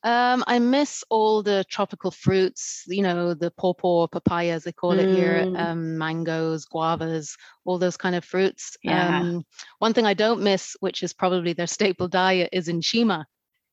Um, 0.02 0.42
I 0.46 0.58
miss 0.58 1.04
all 1.10 1.42
the 1.42 1.62
tropical 1.68 2.10
fruits, 2.10 2.84
you 2.86 3.02
know, 3.02 3.34
the 3.34 3.50
pawpaw, 3.50 4.08
papaya, 4.08 4.54
as 4.54 4.64
they 4.64 4.72
call 4.72 4.92
it 4.98 5.10
here, 5.10 5.44
Mm. 5.44 5.60
um, 5.60 5.98
mangoes, 5.98 6.64
guavas, 6.64 7.36
all 7.66 7.78
those 7.78 7.98
kind 7.98 8.16
of 8.16 8.24
fruits. 8.24 8.78
Yeah. 8.82 9.20
Um, 9.20 9.44
one 9.78 9.92
thing 9.92 10.06
I 10.06 10.14
don't 10.14 10.40
miss, 10.40 10.74
which 10.80 11.02
is 11.02 11.12
probably 11.12 11.52
their 11.52 11.66
staple 11.66 12.08
diet, 12.08 12.48
is 12.52 12.68
nshima. 12.68 13.24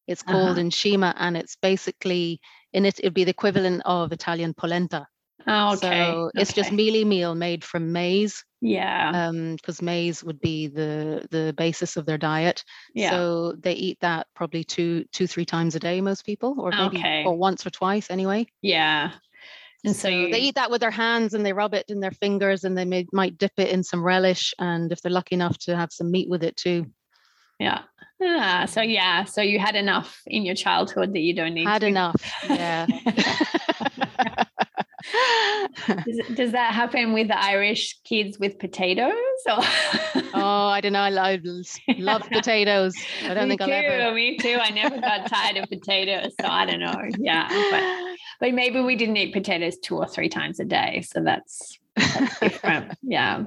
It's 0.08 0.22
called 0.22 0.58
Uh-huh. 0.60 1.14
and 1.18 1.38
it's 1.38 1.56
basically 1.56 2.42
in 2.74 2.86
it. 2.86 3.00
It'd 3.00 3.14
be 3.14 3.24
the 3.24 3.32
equivalent 3.40 3.82
of 3.86 4.12
Italian 4.12 4.54
polenta. 4.54 5.08
Oh, 5.48 5.74
okay 5.74 6.12
So 6.12 6.32
it's 6.36 6.54
just 6.54 6.72
mealie 6.72 7.06
meal 7.06 7.36
made 7.36 7.64
from 7.64 7.92
maize, 7.92 8.44
yeah 8.62 9.30
because 9.56 9.82
maize 9.82 10.24
would 10.24 10.40
be 10.40 10.68
the 10.68 11.26
the 11.32 11.54
basis 11.58 11.98
of 11.98 12.06
their 12.06 12.18
diet. 12.18 12.64
yeah 12.94 13.10
So 13.12 13.54
they 13.54 13.74
eat 13.74 13.98
that 14.02 14.28
probably 14.36 14.64
two, 14.64 15.06
two, 15.14 15.28
three 15.28 15.46
times 15.46 15.76
a 15.76 15.80
day, 15.80 16.02
most 16.02 16.26
people, 16.26 16.56
or 16.60 16.72
maybe 16.72 16.98
Okay. 16.98 17.24
or 17.26 17.36
once 17.36 17.66
or 17.66 17.70
twice 17.70 18.10
anyway. 18.10 18.46
yeah 18.62 19.12
and 19.86 19.96
so, 19.96 20.10
So 20.10 20.10
you 20.10 20.32
they 20.32 20.40
eat 20.40 20.56
that 20.56 20.72
with 20.72 20.82
their 20.82 20.92
hands 20.92 21.34
and 21.34 21.46
they 21.46 21.54
rub 21.54 21.74
it 21.74 21.86
in 21.88 22.00
their 22.00 22.12
fingers 22.12 22.64
and 22.64 22.78
they 22.78 22.84
may, 22.84 23.06
might 23.14 23.38
dip 23.38 23.54
it 23.58 23.70
in 23.70 23.84
some 23.84 24.04
relish. 24.04 24.54
And 24.60 24.92
if 24.92 25.02
they're 25.02 25.12
lucky 25.12 25.36
enough 25.36 25.58
to 25.60 25.76
have 25.78 25.92
some 25.94 26.12
meat 26.12 26.28
with 26.30 26.44
it 26.44 26.58
too, 26.58 26.88
yeah 27.60 27.82
ah, 28.22 28.66
so 28.68 28.82
yeah 28.82 29.24
so 29.24 29.42
you 29.42 29.60
had 29.60 29.76
enough 29.76 30.22
in 30.28 30.44
your 30.46 30.56
childhood 30.56 31.14
that 31.14 31.22
you 31.22 31.34
don't 31.34 31.54
need 31.54 31.66
had 31.66 31.82
to. 31.82 31.88
enough. 31.88 32.22
Yeah. 32.44 32.86
does, 35.88 36.22
does 36.36 36.52
that 36.52 36.74
happen 36.74 37.14
with 37.14 37.28
the 37.28 37.40
Irish 37.40 38.00
kids 38.04 38.40
with 38.40 38.60
potatoes 38.60 39.14
or 39.48 39.60
oh, 40.34 40.68
I 40.68 40.82
don't 40.82 40.94
know. 40.94 41.00
I 41.00 41.10
love, 41.10 41.42
love 41.98 42.22
potatoes. 42.32 42.96
I 43.24 43.34
don't 43.34 43.44
me 43.44 43.50
think 43.58 43.62
I'll 43.62 43.68
too, 43.68 43.74
ever. 43.74 44.16
Me 44.16 44.38
too. 44.38 44.58
I 44.62 44.70
never 44.72 45.00
got 45.00 45.30
tired 45.30 45.58
of 45.58 45.70
potatoes, 45.70 46.34
so 46.40 46.48
I 46.48 46.66
don't 46.66 46.80
know. 46.80 47.02
Yeah, 47.18 47.48
but, 47.72 48.18
but 48.40 48.54
maybe 48.54 48.82
we 48.82 48.96
didn't 48.96 49.18
eat 49.18 49.34
potatoes 49.34 49.78
two 49.78 49.98
or 49.98 50.08
three 50.08 50.30
times 50.30 50.60
a 50.60 50.66
day, 50.66 51.02
so 51.02 51.24
that's, 51.24 51.78
different. 52.42 52.98
yeah, 53.02 53.46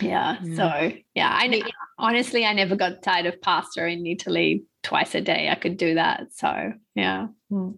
yeah. 0.00 0.38
Yeah. 0.42 0.56
So 0.56 0.92
yeah, 1.14 1.30
I 1.32 1.48
ne- 1.48 1.62
honestly 1.98 2.46
I 2.46 2.54
never 2.54 2.76
got 2.76 3.02
tired 3.02 3.26
of 3.26 3.40
pasta 3.42 3.86
in 3.86 4.06
Italy 4.06 4.64
twice 4.82 5.14
a 5.14 5.20
day. 5.20 5.50
I 5.50 5.54
could 5.54 5.76
do 5.76 5.94
that. 5.94 6.32
So 6.32 6.72
yeah. 6.94 7.28
Mm. 7.50 7.76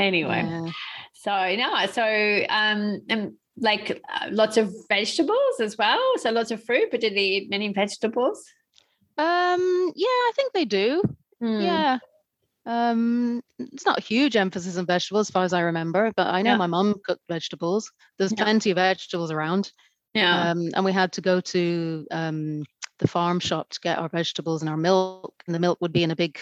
Anyway, 0.00 0.42
Yeah. 0.46 0.70
So 1.22 1.54
no, 1.56 1.86
so 1.86 2.02
um, 2.48 3.00
and 3.08 3.32
like 3.56 4.02
uh, 4.12 4.28
lots 4.30 4.56
of 4.56 4.74
vegetables 4.88 5.60
as 5.60 5.78
well. 5.78 6.00
So 6.18 6.30
lots 6.30 6.50
of 6.50 6.64
fruit, 6.64 6.88
but 6.90 7.00
did 7.00 7.14
they 7.14 7.24
eat 7.24 7.50
many 7.50 7.72
vegetables? 7.72 8.44
Um, 9.16 9.92
yeah, 9.94 10.06
I 10.06 10.32
think 10.34 10.52
they 10.52 10.64
do. 10.64 11.02
Mm. 11.40 11.62
Yeah. 11.62 11.98
Um, 12.66 13.40
it's 13.58 13.86
not 13.86 13.98
a 13.98 14.02
huge 14.02 14.36
emphasis 14.36 14.76
on 14.76 14.86
vegetables 14.86 15.28
as 15.28 15.30
far 15.30 15.44
as 15.44 15.52
I 15.52 15.60
remember, 15.60 16.12
but 16.16 16.26
I 16.26 16.42
know 16.42 16.52
Yeah. 16.52 16.56
my 16.56 16.66
mum 16.66 16.96
cooked 17.04 17.22
vegetables. 17.28 17.92
There's 18.18 18.32
Yeah. 18.32 18.42
plenty 18.42 18.70
of 18.72 18.76
vegetables 18.76 19.30
around. 19.30 19.72
Yeah. 20.14 20.50
Um, 20.50 20.70
and 20.74 20.84
we 20.84 20.92
had 20.92 21.12
to 21.12 21.20
go 21.20 21.40
to 21.40 22.06
um, 22.10 22.64
the 22.98 23.08
farm 23.08 23.38
shop 23.38 23.70
to 23.70 23.80
get 23.80 23.98
our 23.98 24.08
vegetables 24.08 24.62
and 24.62 24.68
our 24.68 24.76
milk. 24.76 25.34
And 25.46 25.54
the 25.54 25.60
milk 25.60 25.78
would 25.80 25.92
be 25.92 26.02
in 26.02 26.10
a 26.10 26.16
big 26.16 26.38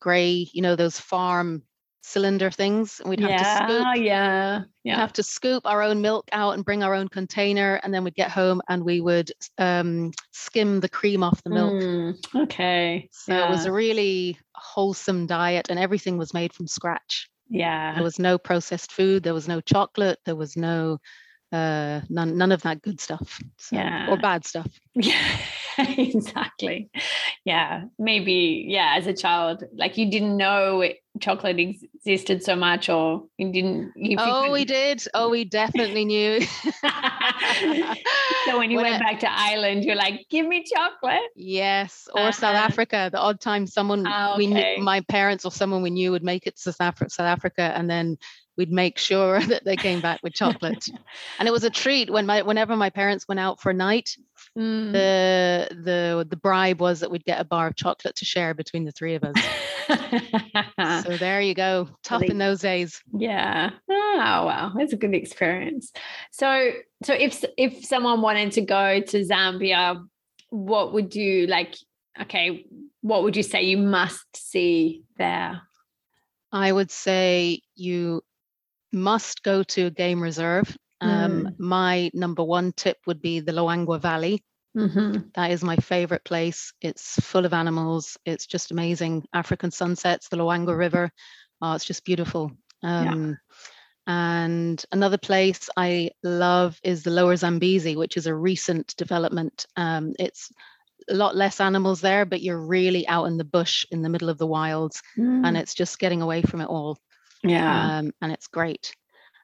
grey, 0.00 0.48
you 0.52 0.62
know, 0.62 0.74
those 0.76 0.98
farm 0.98 1.62
cylinder 2.04 2.50
things. 2.50 3.00
And 3.00 3.08
we'd 3.08 3.20
have 3.20 3.30
to 3.40 3.72
scoop. 3.72 3.86
yeah, 3.96 4.62
yeah, 4.84 4.94
we'd 4.94 5.00
have 5.00 5.12
to 5.14 5.22
scoop 5.22 5.64
our 5.64 5.82
own 5.82 6.02
milk 6.02 6.28
out 6.32 6.54
and 6.54 6.64
bring 6.64 6.82
our 6.82 6.94
own 6.94 7.08
container. 7.08 7.80
And 7.82 7.92
then 7.92 8.04
we'd 8.04 8.14
get 8.14 8.30
home 8.30 8.60
and 8.68 8.84
we 8.84 9.00
would 9.00 9.32
um, 9.58 10.12
skim 10.30 10.80
the 10.80 10.88
cream 10.88 11.22
off 11.22 11.42
the 11.42 11.50
milk. 11.50 11.72
Mm, 11.72 12.42
okay. 12.42 13.08
So 13.10 13.34
it 13.34 13.48
was 13.48 13.64
a 13.64 13.72
really 13.72 14.38
wholesome 14.54 15.26
diet 15.26 15.66
and 15.70 15.78
everything 15.78 16.18
was 16.18 16.34
made 16.34 16.52
from 16.52 16.66
scratch. 16.66 17.28
yeah. 17.48 17.94
There 17.94 18.04
was 18.04 18.18
no 18.18 18.38
processed 18.38 18.92
food, 18.92 19.22
there 19.22 19.34
was 19.34 19.48
no 19.48 19.60
chocolate, 19.60 20.18
there 20.24 20.36
was 20.36 20.56
no 20.56 20.98
uh 21.54 22.00
none 22.08 22.36
none 22.36 22.52
of 22.52 22.62
that 22.62 22.82
good 22.82 23.00
stuff. 23.00 23.40
So, 23.58 23.76
Yeah. 23.76 24.10
Or 24.10 24.16
bad 24.18 24.44
stuff. 24.44 24.70
Yeah, 24.94 25.38
exactly. 25.78 26.90
Yeah, 27.44 27.84
maybe. 27.98 28.64
Yeah, 28.68 28.94
as 28.96 29.06
a 29.06 29.12
child, 29.14 29.64
like 29.76 29.98
you 29.98 30.10
didn't 30.10 30.36
know 30.36 30.80
it, 30.80 30.96
chocolate 31.20 31.58
existed 31.60 32.42
so 32.42 32.56
much, 32.56 32.88
or 32.88 33.26
you 33.38 33.52
didn't. 33.52 33.92
You 33.96 34.16
Oh, 34.18 34.50
we 34.52 34.64
did. 34.64 35.02
Oh, 35.14 35.28
we 35.30 35.44
definitely 35.44 36.04
knew. 36.04 36.40
so 38.46 38.58
when 38.58 38.70
you 38.70 38.76
When 38.76 38.84
went 38.90 38.96
I- 38.96 38.98
back 38.98 39.20
to 39.20 39.30
Ireland, 39.30 39.84
you're 39.84 39.96
like, 39.96 40.26
"Give 40.30 40.46
me 40.46 40.64
chocolate." 40.64 41.20
yes, 41.36 42.08
or 42.14 42.32
South 42.32 42.54
Uh-huh. 42.54 42.64
Africa. 42.66 43.08
The 43.12 43.18
odd 43.18 43.40
time 43.40 43.66
someone 43.66 44.04
Ah, 44.06 44.34
we 44.36 44.46
knew, 44.46 44.78
my 44.78 45.00
parents 45.02 45.44
or 45.44 45.50
someone 45.52 45.82
we 45.82 45.90
knew 45.90 46.10
would 46.12 46.22
make 46.24 46.46
it 46.46 46.56
to 46.62 46.72
South 46.72 47.20
Africa, 47.20 47.72
and 47.76 47.88
then 47.88 48.16
we'd 48.56 48.72
make 48.72 48.98
sure 48.98 49.40
that 49.46 49.64
they 49.64 49.76
came 49.76 50.00
back 50.00 50.20
with 50.22 50.34
chocolate. 50.34 50.86
and 51.38 51.48
it 51.48 51.50
was 51.50 51.64
a 51.64 51.70
treat 51.70 52.10
when 52.10 52.26
my 52.26 52.42
whenever 52.42 52.76
my 52.76 52.90
parents 52.90 53.26
went 53.28 53.40
out 53.40 53.60
for 53.60 53.70
a 53.70 53.74
night. 53.74 54.16
Mm. 54.56 54.92
The 54.92 55.68
the 55.70 56.26
the 56.28 56.36
bribe 56.36 56.80
was 56.80 57.00
that 57.00 57.10
we'd 57.10 57.24
get 57.24 57.40
a 57.40 57.44
bar 57.44 57.66
of 57.66 57.76
chocolate 57.76 58.16
to 58.16 58.24
share 58.24 58.54
between 58.54 58.84
the 58.84 58.92
three 58.92 59.14
of 59.14 59.24
us. 59.24 59.34
so 61.04 61.16
there 61.16 61.40
you 61.40 61.54
go. 61.54 61.88
Tough 62.02 62.22
in 62.22 62.38
those 62.38 62.60
days. 62.60 63.02
Yeah. 63.16 63.70
Oh 63.90 64.44
wow, 64.46 64.72
that's 64.76 64.92
a 64.92 64.96
good 64.96 65.14
experience. 65.14 65.92
So, 66.30 66.70
so 67.02 67.14
if 67.14 67.44
if 67.56 67.84
someone 67.84 68.20
wanted 68.20 68.52
to 68.52 68.60
go 68.60 69.00
to 69.00 69.24
Zambia, 69.24 70.06
what 70.50 70.92
would 70.92 71.14
you 71.14 71.46
like? 71.46 71.76
Okay, 72.20 72.66
what 73.00 73.24
would 73.24 73.36
you 73.36 73.42
say 73.42 73.62
you 73.62 73.78
must 73.78 74.24
see 74.36 75.02
there? 75.18 75.62
I 76.52 76.70
would 76.70 76.92
say 76.92 77.62
you 77.74 78.22
must 78.94 79.42
go 79.42 79.62
to 79.62 79.86
a 79.86 79.90
game 79.90 80.22
reserve. 80.22 80.76
Um, 81.00 81.54
My 81.58 82.10
number 82.14 82.42
one 82.42 82.72
tip 82.72 82.96
would 83.06 83.20
be 83.20 83.40
the 83.40 83.52
Luangwa 83.52 84.00
Valley. 84.00 84.42
Mm-hmm. 84.76 85.28
That 85.34 85.50
is 85.50 85.62
my 85.62 85.76
favorite 85.76 86.24
place. 86.24 86.72
It's 86.80 87.16
full 87.20 87.44
of 87.44 87.52
animals. 87.52 88.16
It's 88.24 88.46
just 88.46 88.70
amazing. 88.70 89.24
African 89.32 89.70
sunsets, 89.70 90.28
the 90.28 90.36
Luangwa 90.36 90.76
River. 90.76 91.10
Oh, 91.60 91.74
it's 91.74 91.84
just 91.84 92.04
beautiful. 92.04 92.52
Yeah. 92.82 93.12
Um, 93.12 93.38
And 94.06 94.84
another 94.92 95.18
place 95.18 95.70
I 95.76 96.10
love 96.22 96.78
is 96.82 97.02
the 97.02 97.10
Lower 97.10 97.36
Zambezi, 97.36 97.96
which 97.96 98.16
is 98.16 98.26
a 98.26 98.34
recent 98.34 98.94
development. 98.96 99.66
Um, 99.76 100.14
it's 100.18 100.50
a 101.08 101.14
lot 101.14 101.36
less 101.36 101.60
animals 101.60 102.00
there, 102.00 102.26
but 102.26 102.42
you're 102.42 102.60
really 102.60 103.06
out 103.08 103.24
in 103.26 103.38
the 103.38 103.44
bush 103.44 103.86
in 103.90 104.02
the 104.02 104.08
middle 104.10 104.28
of 104.28 104.38
the 104.38 104.46
wilds, 104.46 105.02
mm. 105.16 105.46
and 105.46 105.56
it's 105.56 105.74
just 105.74 105.98
getting 105.98 106.22
away 106.22 106.42
from 106.42 106.60
it 106.60 106.68
all. 106.68 106.98
Yeah, 107.44 107.98
um, 107.98 108.12
and 108.20 108.32
it's 108.32 108.48
great. 108.48 108.94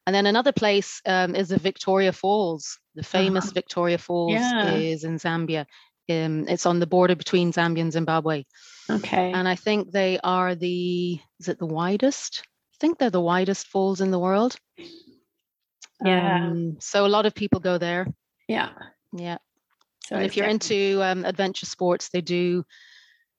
And 0.06 0.14
then 0.14 0.26
another 0.26 0.52
place 0.52 1.00
um, 1.06 1.34
is 1.34 1.48
the 1.50 1.58
Victoria 1.58 2.12
Falls. 2.12 2.78
The 2.94 3.02
famous 3.02 3.44
uh-huh. 3.44 3.54
Victoria 3.54 3.98
Falls 3.98 4.32
yeah. 4.32 4.72
is 4.72 5.04
in 5.04 5.18
Zambia. 5.18 5.66
Um, 6.08 6.48
it's 6.48 6.66
on 6.66 6.80
the 6.80 6.86
border 6.86 7.14
between 7.14 7.52
Zambia 7.52 7.82
and 7.82 7.92
Zimbabwe. 7.92 8.44
Okay. 8.90 9.32
And 9.32 9.46
I 9.46 9.54
think 9.54 9.92
they 9.92 10.18
are 10.24 10.54
the 10.54 11.20
is 11.38 11.48
it 11.48 11.58
the 11.58 11.66
widest? 11.66 12.42
I 12.74 12.76
think 12.80 12.98
they're 12.98 13.10
the 13.10 13.20
widest 13.20 13.68
falls 13.68 14.00
in 14.00 14.10
the 14.10 14.18
world. 14.18 14.56
Yeah. 16.04 16.46
Um, 16.46 16.78
so 16.80 17.06
a 17.06 17.08
lot 17.08 17.26
of 17.26 17.34
people 17.34 17.60
go 17.60 17.78
there. 17.78 18.06
Yeah. 18.48 18.70
Yeah. 19.12 19.38
So 20.06 20.16
and 20.16 20.24
if 20.24 20.36
you're 20.36 20.48
into 20.48 21.00
um, 21.02 21.24
adventure 21.24 21.66
sports, 21.66 22.08
they 22.08 22.20
do 22.20 22.64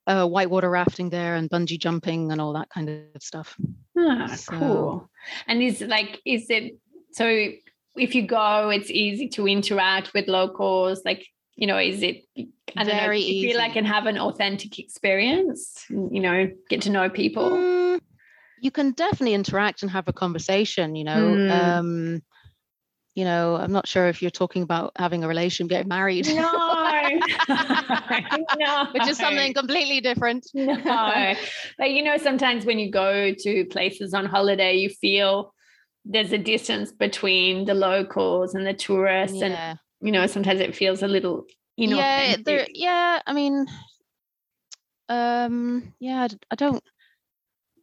uh, 0.08 0.26
whitewater 0.26 0.70
rafting 0.70 1.10
there 1.10 1.36
and 1.36 1.50
bungee 1.50 1.80
jumping 1.80 2.32
and 2.32 2.42
all 2.42 2.54
that 2.54 2.70
kind 2.70 2.90
of 2.90 3.22
stuff. 3.22 3.56
Ah, 3.98 4.28
so, 4.28 4.58
cool. 4.58 5.10
And 5.48 5.62
is 5.62 5.82
like, 5.82 6.20
is 6.26 6.50
it 6.50 6.78
so? 7.12 7.50
If 7.96 8.16
you 8.16 8.26
go, 8.26 8.70
it's 8.70 8.90
easy 8.90 9.28
to 9.30 9.48
interact 9.48 10.14
with 10.14 10.28
locals. 10.28 11.02
Like, 11.04 11.28
you 11.56 11.68
know, 11.68 11.78
is 11.78 12.02
it? 12.02 12.24
I 12.78 12.84
don't 12.84 12.96
Very 12.96 13.20
know. 13.20 13.26
You 13.26 13.50
feel 13.50 13.58
like 13.58 13.76
and 13.76 13.86
have 13.86 14.06
an 14.06 14.18
authentic 14.18 14.80
experience. 14.80 15.86
You 15.90 16.20
know, 16.20 16.50
get 16.70 16.82
to 16.84 16.90
know 16.90 17.10
people. 17.10 17.52
Mm, 17.52 18.00
you 18.62 18.72
can 18.72 18.92
definitely 18.92 19.34
interact 19.34 19.82
and 19.82 19.92
have 19.92 20.08
a 20.08 20.14
conversation. 20.14 20.96
You 20.96 21.04
know, 21.04 21.36
mm. 21.36 21.52
um, 21.52 22.24
you 23.14 23.26
know, 23.26 23.56
I'm 23.56 23.74
not 23.74 23.88
sure 23.88 24.08
if 24.08 24.22
you're 24.22 24.32
talking 24.32 24.64
about 24.64 24.94
having 24.96 25.24
a 25.24 25.28
relation, 25.28 25.68
getting 25.68 25.90
married. 25.90 26.28
No, 26.28 26.34
no. 27.20 28.88
which 28.94 29.08
is 29.08 29.18
something 29.18 29.54
completely 29.54 30.02
different. 30.02 30.48
no, 30.54 31.34
but 31.78 31.92
you 31.92 32.04
know, 32.04 32.18
sometimes 32.18 32.66
when 32.66 32.80
you 32.80 32.92
go 32.92 33.34
to 33.34 33.66
places 33.66 34.14
on 34.14 34.26
holiday, 34.26 34.76
you 34.76 34.90
feel 34.90 35.54
there's 36.06 36.32
a 36.32 36.38
distance 36.38 36.92
between 36.92 37.66
the 37.66 37.74
locals 37.74 38.56
and 38.56 38.66
the 38.66 38.74
tourists, 38.74 39.38
yeah. 39.38 39.46
and 39.72 39.80
you 40.02 40.12
know, 40.12 40.28
sometimes 40.28 40.60
it 40.60 40.76
feels 40.76 41.04
a 41.04 41.08
little, 41.08 41.46
you 41.78 41.88
know, 41.88 41.98
yeah, 41.98 42.36
there, 42.44 42.68
yeah. 42.74 43.22
I 43.26 43.34
mean, 43.34 43.66
um, 45.10 45.94
yeah, 46.00 46.28
I 46.50 46.56
don't 46.56 46.84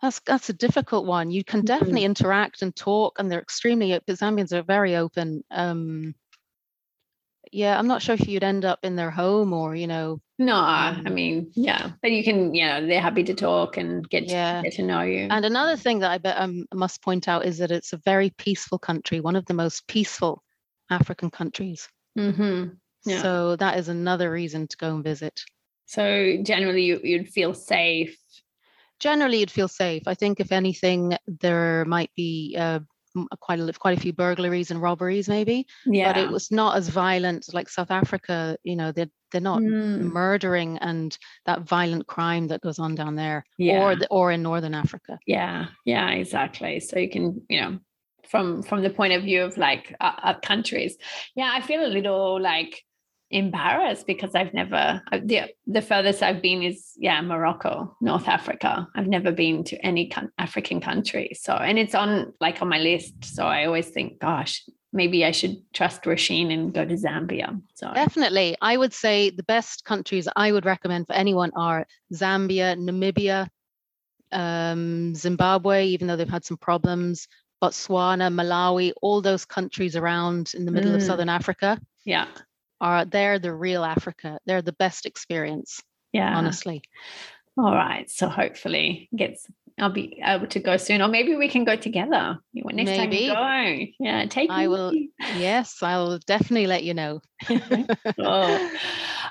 that's 0.01 0.21
that's 0.21 0.49
a 0.49 0.53
difficult 0.53 1.07
one. 1.07 1.31
You 1.31 1.45
can 1.45 1.65
definitely 1.65 2.01
mm-hmm. 2.03 2.11
interact 2.11 2.63
and 2.63 2.75
talk, 2.75 3.19
and 3.19 3.31
they're 3.31 3.41
extremely 3.41 3.95
open. 3.95 4.17
Zambians 4.17 4.53
are 4.53 4.63
very 4.63 4.97
open. 4.97 5.43
Um, 5.51 6.15
yeah, 7.53 7.79
I'm 7.79 7.87
not 7.87 8.03
sure 8.03 8.15
if 8.15 8.27
you'd 8.29 8.45
end 8.45 8.65
up 8.65 8.81
in 8.83 8.97
their 8.97 9.11
home 9.11 9.53
or 9.53 9.75
you 9.75 9.87
know. 9.87 10.21
No, 10.39 10.55
um, 10.55 11.03
I 11.05 11.11
mean, 11.11 11.51
yeah, 11.55 11.93
but 12.01 12.13
you 12.13 12.23
can, 12.23 12.55
you 12.55 12.65
know, 12.65 12.87
they're 12.87 13.01
happy 13.01 13.25
to 13.25 13.35
talk 13.35 13.77
and 13.77 14.09
get 14.09 14.29
yeah. 14.29 14.59
to, 14.59 14.63
get 14.63 14.73
to 14.75 14.83
know 14.83 15.03
you. 15.03 15.27
And 15.31 15.45
another 15.45 15.77
thing 15.77 15.99
that 16.01 16.11
I 16.11 16.19
bet 16.19 16.39
um, 16.39 16.67
I 16.73 16.77
must 16.77 17.03
point 17.03 17.27
out 17.27 17.45
is 17.45 17.59
that 17.59 17.73
it's 17.73 17.93
a 17.93 17.97
very 17.99 18.31
peaceful 18.31 18.79
country, 18.79 19.21
one 19.21 19.37
of 19.37 19.47
the 19.47 19.55
most 19.55 19.87
peaceful 19.89 20.45
African 20.91 21.31
countries. 21.31 21.89
Mm-hmm. 22.17 22.75
Yeah. 23.05 23.23
So 23.23 23.57
that 23.57 23.79
is 23.79 23.89
another 23.89 24.31
reason 24.31 24.69
to 24.69 24.77
go 24.77 24.95
and 24.95 25.03
visit. 25.03 25.41
So 25.87 26.37
generally, 26.43 26.85
you, 26.85 27.01
you'd 27.03 27.29
feel 27.29 27.55
safe 27.55 28.17
generally 28.99 29.39
you'd 29.41 29.51
feel 29.51 29.69
safe. 29.69 30.03
I 30.07 30.15
think 30.15 30.41
if 30.41 30.53
anything, 30.53 31.17
there 31.27 31.85
might 31.85 32.11
be 32.17 32.57
uh, 32.59 32.81
quite 33.41 33.61
a 33.61 33.73
quite 33.73 33.97
a 33.97 34.01
few 34.01 34.13
burglaries 34.13 34.71
and 34.71 34.81
robberies, 34.81 35.29
maybe. 35.29 35.67
Yeah. 35.87 36.13
But 36.13 36.21
it 36.21 36.31
was 36.31 36.51
not 36.51 36.77
as 36.77 36.89
violent 36.89 37.53
like 37.53 37.69
South 37.69 37.91
Africa. 37.91 38.57
You 38.63 38.77
know, 38.77 38.93
they're 38.93 39.11
they're 39.31 39.41
not 39.41 39.61
mm. 39.61 40.01
murdering 40.01 40.79
and 40.79 41.17
that 41.47 41.63
violent 41.63 42.07
crime 42.07 42.49
that 42.49 42.61
goes 42.61 42.79
on 42.79 42.95
down 42.95 43.15
there, 43.15 43.45
yeah. 43.59 43.83
or 43.83 43.97
the, 43.97 44.09
or 44.11 44.33
in 44.33 44.43
Northern 44.43 44.75
Africa. 44.75 45.19
Yeah, 45.27 45.67
yeah, 45.85 46.11
exactly. 46.11 46.81
So 46.81 46.99
you 46.99 47.11
can, 47.11 47.43
you 47.49 47.61
know, 47.61 47.79
from 48.29 48.63
from 48.63 48.83
the 48.83 48.91
point 48.91 49.13
of 49.13 49.23
view 49.23 49.43
of 49.43 49.57
like 49.57 49.95
uh, 50.01 50.13
uh, 50.23 50.35
countries, 50.41 50.97
yeah, 51.35 51.51
I 51.53 51.61
feel 51.61 51.85
a 51.85 51.89
little 51.89 52.41
like 52.41 52.85
embarrassed 53.31 54.07
because 54.07 54.35
I've 54.35 54.55
never 54.55 55.03
the 55.23 55.43
the 55.67 55.83
furthest 55.83 56.23
I've 56.23 56.41
been 56.41 56.63
is 56.63 56.93
yeah 56.97 57.21
Morocco, 57.21 57.97
North 58.01 58.27
Africa. 58.27 58.89
I've 58.95 59.07
never 59.07 59.33
been 59.33 59.65
to 59.65 59.77
any 59.85 60.11
African 60.39 60.81
country. 60.81 61.33
So 61.39 61.53
and 61.55 61.79
it's 61.79 61.95
on 61.95 62.33
like 62.41 62.63
on 62.63 62.69
my 62.69 62.79
list. 62.79 63.25
So 63.25 63.45
I 63.45 63.67
always 63.67 63.89
think, 63.89 64.21
gosh, 64.21 64.65
maybe 64.93 65.25
I 65.25 65.33
should 65.33 65.57
trust 65.75 66.03
Roisin 66.05 66.53
and 66.53 66.73
go 66.73 66.85
to 66.85 66.95
Zambia. 66.95 67.61
So 67.75 67.93
definitely, 67.95 68.57
I 68.63 68.77
would 68.77 68.95
say 68.95 69.31
the 69.31 69.43
best 69.43 69.85
countries 69.85 70.27
I 70.35 70.51
would 70.51 70.65
recommend 70.65 71.07
for 71.07 71.13
anyone 71.13 71.53
are 71.55 71.87
Zambia, 72.15 72.77
Namibia, 72.79 73.49
um, 74.33 75.15
Zimbabwe, 75.15 75.87
even 75.89 76.07
though 76.07 76.17
they've 76.17 76.29
had 76.29 76.45
some 76.45 76.59
problems. 76.59 77.29
Botswana, 77.61 78.33
Malawi, 78.33 78.93
all 79.03 79.21
those 79.21 79.45
countries 79.45 79.97
around 79.97 80.53
in 80.55 80.65
the 80.65 80.71
middle 80.71 80.93
mm. 80.93 80.95
of 80.95 81.03
Southern 81.03 81.29
Africa. 81.29 81.81
Yeah 82.05 82.29
are 82.81 83.05
they're 83.05 83.39
the 83.39 83.53
real 83.53 83.85
Africa. 83.85 84.39
They're 84.47 84.63
the 84.63 84.73
best 84.73 85.07
experience. 85.07 85.81
Yeah. 86.13 86.37
Honestly. 86.37 86.83
All 87.57 87.75
right. 87.75 88.09
So 88.11 88.29
hopefully 88.29 89.09
gets 89.15 89.47
I'll 89.81 89.91
be 89.91 90.21
able 90.25 90.47
to 90.49 90.61
go 90.61 90.77
soon. 90.77 91.03
Or 91.03 91.09
maybe 91.09 91.37
we 91.37 91.49
can 91.49 91.65
go 91.65 91.77
together. 91.77 92.39
Next 92.55 92.91
maybe. 92.91 93.29
time 93.29 93.81
you 93.81 93.87
go. 93.87 94.05
Yeah, 94.05 94.27
take 94.27 94.51
I 94.51 94.63
me. 94.63 94.69
will 94.69 94.93
yes, 95.37 95.83
I 95.83 95.99
will 95.99 96.19
definitely 96.27 96.67
let 96.67 96.85
you 96.85 96.95
know. 96.95 97.21
oh. 98.19 98.71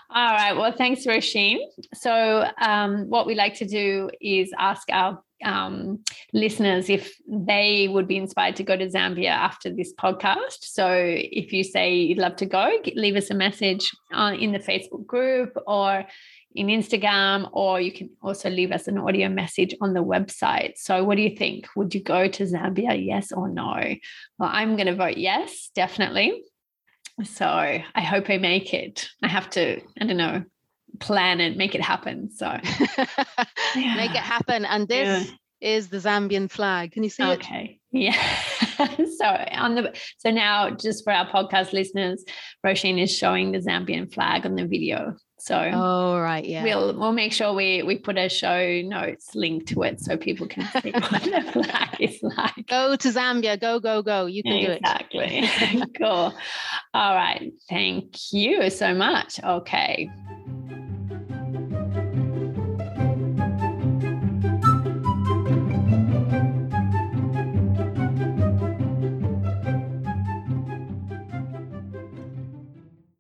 All 0.10 0.32
right. 0.34 0.54
Well, 0.54 0.72
thanks, 0.72 1.06
Roisin. 1.06 1.58
So 1.94 2.46
um, 2.62 3.10
what 3.10 3.28
we 3.28 3.36
like 3.36 3.56
to 3.56 3.66
do 3.66 4.10
is 4.22 4.52
ask 4.58 4.88
our 4.90 5.22
um, 5.44 6.04
listeners 6.34 6.90
if 6.90 7.16
they 7.28 7.88
would 7.88 8.08
be 8.08 8.18
inspired 8.18 8.56
to 8.58 8.64
go 8.64 8.76
to 8.76 8.88
Zambia 8.88 9.30
after 9.30 9.70
this 9.70 9.94
podcast. 9.94 10.60
So 10.62 10.88
if 10.92 11.54
you 11.54 11.64
say 11.64 11.96
you'd 11.96 12.18
love 12.18 12.36
to 12.38 12.46
go, 12.46 12.78
leave 12.96 13.16
us 13.16 13.30
a 13.30 13.36
message 13.36 13.92
in 14.12 14.52
the 14.52 14.60
Facebook 14.60 15.06
group 15.06 15.58
or 15.66 16.06
in 16.58 16.68
Instagram, 16.68 17.50
or 17.54 17.80
you 17.80 17.92
can 17.92 18.10
also 18.22 18.50
leave 18.50 18.72
us 18.72 18.88
an 18.88 18.98
audio 18.98 19.30
message 19.30 19.76
on 19.80 19.94
the 19.94 20.04
website. 20.04 20.74
So, 20.78 21.04
what 21.04 21.16
do 21.16 21.22
you 21.22 21.38
think? 21.38 21.68
Would 21.76 21.94
you 21.94 22.02
go 22.02 22.28
to 22.28 22.44
Zambia? 22.44 23.06
Yes 23.06 23.32
or 23.32 23.48
no? 23.48 23.76
Well, 24.40 24.50
I'm 24.52 24.76
going 24.76 24.88
to 24.88 24.96
vote 24.96 25.18
yes, 25.18 25.70
definitely. 25.76 26.44
So, 27.24 27.46
I 27.46 28.02
hope 28.02 28.30
I 28.30 28.38
make 28.38 28.74
it. 28.74 29.08
I 29.22 29.28
have 29.28 29.50
to, 29.52 29.80
I 30.02 30.06
don't 30.06 30.18
know, 30.18 30.44
plan 31.00 31.40
it, 31.42 31.58
make 31.58 31.76
it 31.76 31.82
happen. 31.82 32.30
So 32.32 32.46
yeah. 33.76 33.96
make 33.96 34.12
it 34.12 34.18
happen. 34.18 34.66
And 34.66 34.88
this 34.88 35.28
yeah. 35.28 35.36
is 35.62 35.90
the 35.90 35.98
Zambian 35.98 36.50
flag. 36.50 36.92
Can 36.92 37.04
you 37.04 37.10
see 37.10 37.24
okay. 37.24 37.34
it? 37.34 37.40
Okay. 37.40 37.74
Yeah. 37.90 38.22
so 39.18 39.26
on 39.26 39.76
the 39.76 39.98
so 40.18 40.30
now 40.30 40.70
just 40.70 41.04
for 41.04 41.12
our 41.12 41.28
podcast 41.28 41.72
listeners, 41.72 42.24
Roisin 42.64 43.02
is 43.02 43.16
showing 43.16 43.52
the 43.52 43.60
Zambian 43.60 44.14
flag 44.14 44.46
on 44.46 44.56
the 44.56 44.68
video. 44.68 45.16
So 45.40 45.56
oh 45.56 46.20
right, 46.20 46.44
yeah. 46.44 46.64
We'll 46.64 46.98
we'll 46.98 47.14
make 47.14 47.32
sure 47.32 47.54
we 47.54 47.84
we 47.84 47.98
put 47.98 48.18
a 48.18 48.28
show 48.28 48.82
notes 48.82 49.36
link 49.36 49.68
to 49.68 49.84
it 49.84 50.02
so 50.02 50.18
people 50.18 50.48
can 50.48 50.68
see 50.82 50.92
what 51.10 51.24
the 51.24 51.50
flag 51.54 51.96
is 52.00 52.20
like. 52.22 52.68
Go 52.68 52.96
to 52.96 53.08
Zambia, 53.08 53.60
go, 53.60 53.80
go, 53.80 54.02
go. 54.02 54.26
You 54.26 54.42
can 54.42 54.54
exactly. 54.54 55.20
do 55.20 55.36
it. 55.36 55.44
Exactly. 55.44 55.84
cool. 56.00 56.34
All 56.94 57.16
right. 57.16 57.52
Thank 57.70 58.34
you 58.34 58.70
so 58.72 58.96
much. 58.96 59.40
Okay. 59.44 60.10